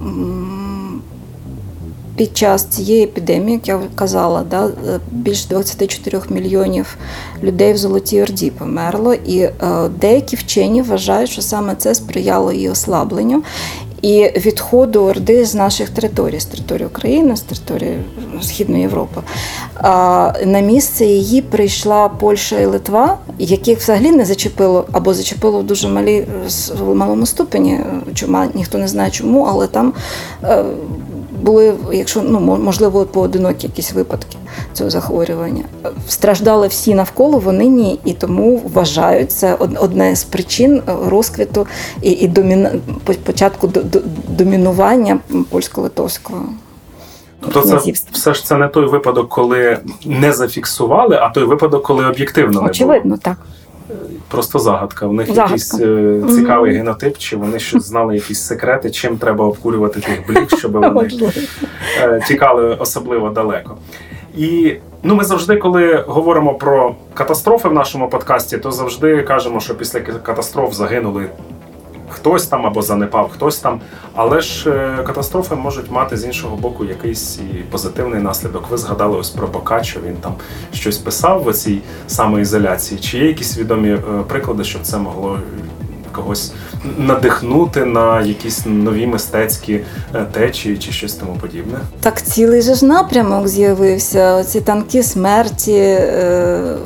під 2.17 2.37
час 2.37 2.65
цієї 2.65 3.05
епідемії, 3.05 3.53
як 3.53 3.69
я 3.69 3.81
казала, 3.95 4.45
да, 4.51 4.67
е, 4.67 5.01
більше 5.11 5.49
24 5.49 6.21
мільйонів 6.31 6.97
людей 7.43 7.73
в 7.73 7.77
Золотій 7.77 8.23
Орді 8.23 8.51
померло, 8.51 9.15
і 9.15 9.39
е, 9.39 9.53
деякі 10.01 10.37
вчені 10.37 10.83
вважають, 10.83 11.31
що 11.31 11.43
саме 11.43 11.75
це 11.75 11.95
сприяло 11.95 12.53
її 12.53 12.69
ослабленню. 12.69 13.43
І 14.03 14.31
відходу 14.37 15.01
Орди 15.01 15.45
з 15.45 15.55
наших 15.55 15.91
територій, 15.91 16.41
з 16.41 16.45
території 16.45 16.87
України, 16.87 17.37
з 17.37 17.41
території 17.41 17.99
Східної 18.43 18.83
Європи. 18.83 19.21
На 20.45 20.61
місце 20.61 21.05
її 21.05 21.43
прийшла 21.43 22.09
Польща 22.09 22.61
і 22.61 22.67
Литва, 22.67 23.19
яких 23.39 23.79
взагалі 23.79 24.11
не 24.11 24.25
зачепило 24.25 24.85
або 24.93 25.15
зачепило 25.15 25.59
в 25.59 25.65
дуже 25.65 25.89
малі, 25.89 26.27
в 26.81 26.95
малому 26.95 27.27
ступені. 27.27 27.81
Чума 28.15 28.49
ніхто 28.55 28.79
не 28.79 28.89
знає 28.89 29.11
чому, 29.11 29.45
але 29.51 29.67
там 29.67 29.93
е, 30.43 30.65
були, 31.45 31.75
якщо 31.93 32.23
ну 32.23 32.41
мо- 32.41 32.57
можливо, 32.59 33.05
поодинокі 33.05 33.67
якісь 33.67 33.93
випадки 33.93 34.37
цього 34.73 34.91
захворювання. 34.91 35.65
Страждали 36.09 36.67
всі 36.69 36.95
навколо, 36.95 37.39
вони 37.39 37.67
ні, 37.67 38.01
і 38.05 38.13
тому 38.13 38.63
вважають 38.75 39.33
це 39.33 39.55
од- 39.55 39.79
одне 39.81 40.17
з 40.17 40.25
причин 40.25 40.83
е, 40.89 40.93
розквіту 41.09 41.67
і, 42.03 42.11
і 42.11 42.29
доміна... 42.29 42.71
початку 43.25 43.67
до- 43.67 43.83
до- 43.83 44.01
домінування 44.29 45.19
польсько-литовського. 45.51 46.43
Тобто 47.41 47.63
це 47.79 47.93
все 48.13 48.35
ж 48.35 48.45
це 48.45 48.57
не 48.57 48.69
той 48.69 48.87
випадок, 48.87 49.29
коли 49.29 49.79
не 50.07 50.33
зафіксували, 50.33 51.17
а 51.17 51.29
той 51.29 51.45
випадок, 51.45 51.83
коли 51.83 52.07
об'єктивно 52.07 52.51
не 52.53 52.59
було. 52.59 52.71
Очевидно, 52.71 53.17
так. 53.23 53.37
Просто 54.29 54.59
загадка. 54.59 55.07
У 55.07 55.13
них 55.13 55.27
Загадка. 55.27 55.43
якийсь 55.45 55.81
е, 55.81 56.23
цікавий 56.35 56.77
генотип, 56.77 57.19
чи 57.19 57.37
вони 57.37 57.59
щось 57.59 57.85
знали 57.85 58.15
якісь 58.15 58.41
секрети, 58.41 58.91
чим 58.91 59.19
треба 59.19 59.45
обкурювати 59.45 60.01
тих 60.01 60.27
блік, 60.29 60.59
щоб 60.59 60.73
вони 60.73 61.11
е, 62.03 62.21
тікали 62.29 62.75
особливо 62.75 63.31
далеко. 63.31 63.77
І 64.37 64.75
ну, 65.03 65.15
ми 65.15 65.25
завжди, 65.25 65.57
коли 65.57 66.05
говоримо 66.07 66.55
про 66.55 66.95
катастрофи 67.15 67.69
в 67.69 67.73
нашому 67.73 68.09
подкасті, 68.09 68.59
то 68.59 68.73
завжди 68.73 69.23
кажемо, 69.23 69.61
що 69.61 69.75
після 69.75 70.01
катастроф 70.01 70.75
загинули 70.75 71.27
хтось 72.09 72.47
там 72.47 72.67
або 72.67 72.83
занепав 72.83 73.31
хтось 73.35 73.59
там. 73.59 73.81
Але 74.15 74.41
ж 74.41 74.71
е, 74.71 75.03
катастрофи 75.07 75.55
можуть 75.55 75.91
мати 75.91 76.17
з 76.17 76.25
іншого 76.25 76.57
боку 76.57 76.85
якийсь 76.85 77.39
і 77.39 77.59
позитивний 77.71 78.21
наслідок. 78.21 78.71
Ви 78.71 78.77
згадали 78.77 79.19
ось 79.19 79.31
про 79.31 79.47
Бокаччо, 79.47 80.01
він 80.07 80.17
там 80.17 80.35
щось 80.73 80.99
писав 80.99 81.43
в 81.43 81.55
цій 81.55 81.83
самоізоляції. 82.07 83.01
Чи 83.01 83.19
є 83.19 83.27
якісь 83.27 83.59
відомі 83.59 83.91
е, 83.91 84.01
приклади, 84.29 84.65
щоб 84.65 84.83
це 84.83 84.99
могло 84.99 85.39
когось 86.15 86.53
надихнути 86.99 87.85
на 87.85 88.21
якісь 88.21 88.63
нові 88.67 89.07
мистецькі 89.07 89.81
е, 90.15 90.25
течії 90.33 90.79
чи 90.79 90.93
щось 90.93 91.15
тому 91.15 91.37
подібне? 91.41 91.79
Так 92.01 92.23
цілий 92.23 92.63
же 92.63 92.75
ж 92.75 92.85
напрямок 92.85 93.49
з'явився. 93.49 94.45
Ці 94.45 94.61
танки 94.61 95.03
смерті, 95.03 95.79
е, 95.79 96.77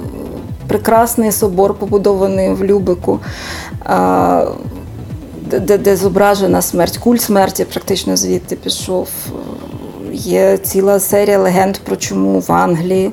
прекрасний 0.68 1.32
собор, 1.32 1.74
побудований 1.74 2.52
в 2.52 2.64
Любику. 2.64 3.20
Де, 5.50 5.78
де 5.78 5.96
зображена 5.96 6.62
смерть, 6.62 6.98
культ 6.98 7.20
смерті 7.20 7.64
практично 7.64 8.16
звідти 8.16 8.56
пішов. 8.56 9.08
Є 10.12 10.58
ціла 10.58 11.00
серія 11.00 11.38
легенд 11.38 11.78
про 11.78 11.96
чому 11.96 12.40
в 12.40 12.52
Англії. 12.52 13.12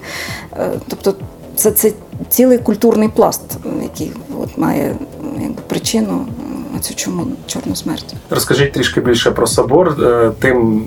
Е, 0.58 0.70
тобто 0.88 1.16
це, 1.56 1.72
це 1.72 1.92
цілий 2.30 2.58
культурний 2.58 3.10
пласт, 3.10 3.58
який 3.82 4.12
от 4.42 4.58
має 4.58 4.96
якби, 5.42 5.62
причину 5.68 6.26
цю 6.86 6.96
чому 6.96 7.28
чорну 7.48 7.76
смерть. 7.76 8.16
Розкажіть 8.30 8.72
трішки 8.72 9.02
більше 9.02 9.32
про 9.32 9.48
собор, 9.48 9.96
е, 10.02 10.32
тим 10.40 10.84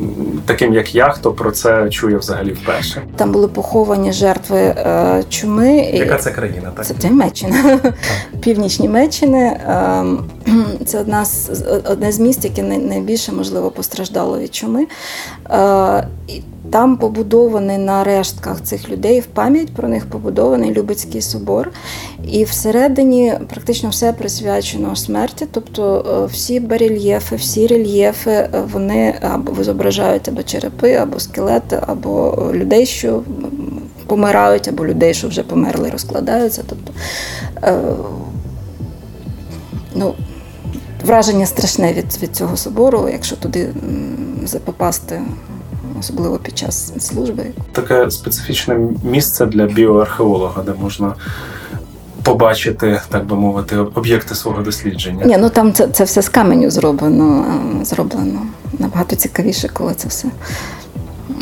таким 0.46 0.74
як 0.74 0.94
я, 0.94 1.08
хто 1.08 1.32
про 1.32 1.50
це 1.50 1.90
чує 1.90 2.16
взагалі 2.16 2.52
вперше. 2.52 3.02
Там 3.16 3.32
були 3.32 3.48
поховані 3.48 4.12
жертви 4.12 4.58
е, 4.58 5.24
чуми. 5.28 5.76
Яка 5.76 6.16
це 6.16 6.30
країна? 6.30 6.72
Так? 6.76 6.86
Це 6.86 7.08
Німеччина, 7.08 7.78
північ 8.40 8.78
Німеччини. 8.78 9.60
Це 10.84 11.00
одна 11.00 11.24
з 11.24 11.64
одне 11.84 12.12
з 12.12 12.20
міст, 12.20 12.44
яке 12.44 12.62
найбільше 12.62 13.32
можливо 13.32 13.70
постраждало 13.70 14.38
від 14.38 14.54
чуми. 14.54 14.86
Е, 15.50 16.08
там 16.70 16.96
побудований 16.96 17.78
на 17.78 18.04
рештках 18.04 18.62
цих 18.62 18.90
людей 18.90 19.20
в 19.20 19.26
пам'ять 19.26 19.74
про 19.74 19.88
них 19.88 20.06
побудований 20.06 20.74
Любецький 20.74 21.22
собор. 21.22 21.70
І 22.28 22.44
всередині 22.44 23.32
практично 23.48 23.88
все 23.88 24.12
присвячено 24.12 24.96
смерті. 24.96 25.46
Тобто 25.50 26.06
е, 26.24 26.26
всі 26.32 26.60
барельєфи, 26.60 27.36
всі 27.36 27.66
рельєфи 27.66 28.30
е, 28.30 28.50
вони 28.72 29.14
або 29.20 29.64
зображають 29.64 30.28
або 30.28 30.42
черепи, 30.42 30.94
або 30.94 31.20
скелети, 31.20 31.80
або 31.86 32.46
людей, 32.54 32.86
що 32.86 33.22
помирають, 34.06 34.68
або 34.68 34.86
людей, 34.86 35.14
що 35.14 35.28
вже 35.28 35.42
померли, 35.42 35.90
розкладаються. 35.90 36.62
Тобто, 36.68 36.92
ну, 39.94 40.14
Враження 41.04 41.46
страшне 41.46 41.92
від 41.92 42.22
від 42.22 42.36
цього 42.36 42.56
собору, 42.56 43.08
якщо 43.12 43.36
туди 43.36 43.70
попасти 44.64 45.22
особливо 46.00 46.38
під 46.38 46.58
час 46.58 46.92
служби. 46.98 47.46
Таке 47.72 48.10
специфічне 48.10 48.78
місце 49.02 49.46
для 49.46 49.66
біоархеолога, 49.66 50.62
де 50.62 50.72
можна. 50.80 51.14
Побачити, 52.22 53.00
так 53.08 53.26
би 53.26 53.36
мовити, 53.36 53.76
об'єкти 53.76 54.34
свого 54.34 54.62
дослідження. 54.62 55.24
Ні, 55.24 55.36
ну 55.38 55.50
там 55.50 55.72
це 55.72 55.88
це 55.88 56.04
все 56.04 56.22
з 56.22 56.28
каменю 56.28 56.70
зроблено. 56.70 57.44
зроблено. 57.82 58.42
Набагато 58.78 59.16
цікавіше, 59.16 59.68
коли 59.68 59.94
це 59.94 60.08
все 60.08 60.28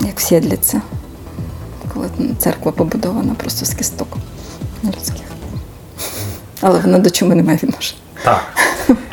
як 0.06 0.20
Сєдліці. 0.20 0.80
Коли 1.94 2.08
церква 2.38 2.72
побудована 2.72 3.34
просто 3.34 3.66
з 3.66 3.74
кісток 3.74 4.08
людських. 4.84 5.26
Але 6.60 6.80
вона 6.80 6.98
до 6.98 7.10
чому 7.10 7.34
не 7.34 7.42
має 7.42 7.58
відношення. 7.62 8.00
Так. 8.24 8.44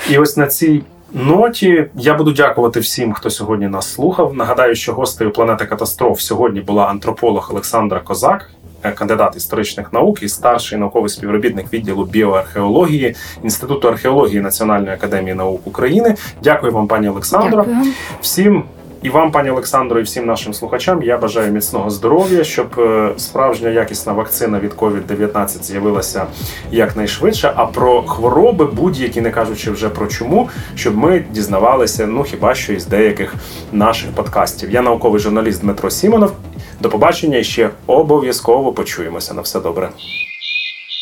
І 0.09 0.17
ось 0.17 0.37
на 0.37 0.47
цій 0.47 0.83
ноті 1.13 1.85
я 1.95 2.13
буду 2.13 2.31
дякувати 2.31 2.79
всім, 2.79 3.13
хто 3.13 3.29
сьогодні 3.29 3.67
нас 3.67 3.93
слухав. 3.93 4.33
Нагадаю, 4.35 4.75
що 4.75 4.93
гостею 4.93 5.31
планети 5.31 5.65
катастроф 5.65 6.21
сьогодні 6.21 6.61
була 6.61 6.85
антрополог 6.85 7.47
Олександра 7.51 7.99
Козак. 7.99 8.49
Е, 8.83 8.91
кандидат 8.91 9.35
історичних 9.35 9.93
наук 9.93 10.23
і 10.23 10.29
старший 10.29 10.77
науковий 10.77 11.09
співробітник 11.09 11.73
відділу 11.73 12.05
біоархеології 12.05 13.15
інституту 13.43 13.87
археології 13.87 14.41
Національної 14.41 14.93
академії 14.93 15.33
наук 15.33 15.67
України. 15.67 16.15
Дякую 16.43 16.71
вам, 16.71 16.87
пані 16.87 17.09
Олександро. 17.09 17.65
Дякую. 17.67 17.93
Всім 18.21 18.63
і 19.03 19.09
вам, 19.09 19.31
пані 19.31 19.49
Олександро, 19.49 19.99
і 19.99 20.03
всім 20.03 20.25
нашим 20.25 20.53
слухачам 20.53 21.03
я 21.03 21.17
бажаю 21.17 21.51
міцного 21.51 21.89
здоров'я, 21.89 22.43
щоб 22.43 22.67
е, 22.77 23.13
справжня 23.17 23.69
якісна 23.69 24.13
вакцина 24.13 24.59
від 24.59 24.73
COVID-19 24.73 25.63
з'явилася 25.63 26.25
якнайшвидше. 26.71 27.53
А 27.55 27.65
про 27.65 28.03
хвороби, 28.03 28.65
будь-які, 28.65 29.21
не 29.21 29.31
кажучи 29.31 29.71
вже 29.71 29.89
про 29.89 30.07
чому, 30.07 30.49
щоб 30.75 30.97
ми 30.97 31.25
дізнавалися, 31.31 32.07
ну 32.07 32.23
хіба 32.23 32.55
що 32.55 32.73
із 32.73 32.85
деяких 32.85 33.33
наших 33.71 34.11
подкастів. 34.11 34.71
Я 34.71 34.81
науковий 34.81 35.19
журналіст 35.19 35.61
Дмитро 35.61 35.89
Сімонов. 35.89 36.31
До 36.79 36.89
побачення 36.89 37.37
і 37.37 37.43
ще 37.43 37.69
обов'язково 37.87 38.73
почуємося. 38.73 39.33
На 39.33 39.41
все 39.41 39.59
добре. 39.59 39.89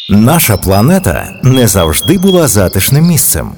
Наша 0.09 0.57
планета 0.57 1.27
не 1.43 1.67
завжди 1.67 2.17
була 2.17 2.47
затишним 2.47 3.03
місцем. 3.03 3.51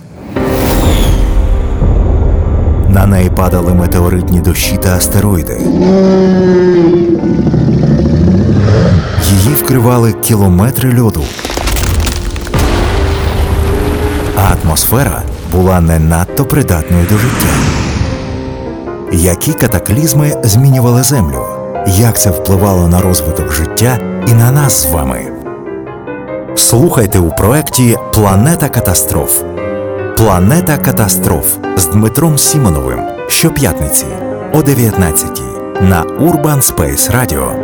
На 2.94 3.06
неї 3.06 3.30
падали 3.30 3.74
метеоритні 3.74 4.40
дощі 4.40 4.78
та 4.78 4.96
астероїди. 4.96 5.58
Її 9.32 9.56
вкривали 9.56 10.14
кілометри 10.14 11.02
льоду. 11.02 11.24
А 14.38 14.56
атмосфера 14.64 15.22
була 15.52 15.82
не 15.82 16.00
надто 16.00 16.46
придатною 16.46 17.06
до 17.10 17.18
життя. 17.18 17.48
Які 19.12 19.54
катаклізми 19.54 20.34
змінювали 20.44 21.04
Землю? 21.04 21.46
Як 21.88 22.20
це 22.20 22.30
впливало 22.30 22.88
на 22.88 23.02
розвиток 23.02 23.54
життя 23.54 23.98
і 24.28 24.34
на 24.34 24.52
нас 24.52 24.74
з 24.74 24.86
вами? 24.86 25.22
Слухайте 26.56 27.20
у 27.20 27.30
проєкті 27.30 27.98
Планета 28.14 28.70
катастроф. 28.70 29.53
Планета 30.24 30.78
катастроф 30.78 31.58
з 31.78 31.86
Дмитром 31.86 32.38
Сімоновим 32.38 33.00
щоп'ятниці 33.28 34.06
о 34.54 34.58
19-й 34.58 35.84
на 35.84 36.04
Urban 36.04 36.62
Space 36.62 37.12
Radio. 37.12 37.56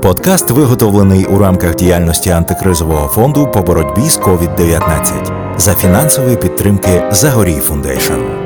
Подкаст 0.00 0.50
виготовлений 0.50 1.26
у 1.26 1.38
рамках 1.38 1.74
діяльності 1.74 2.30
антикризового 2.30 3.08
фонду 3.08 3.50
по 3.54 3.60
боротьбі 3.62 4.08
з 4.08 4.20
COVID-19 4.20 5.58
за 5.58 5.74
фінансової 5.74 6.36
підтримки 6.36 7.02
Zagoriy 7.10 7.60
Foundation. 7.60 8.37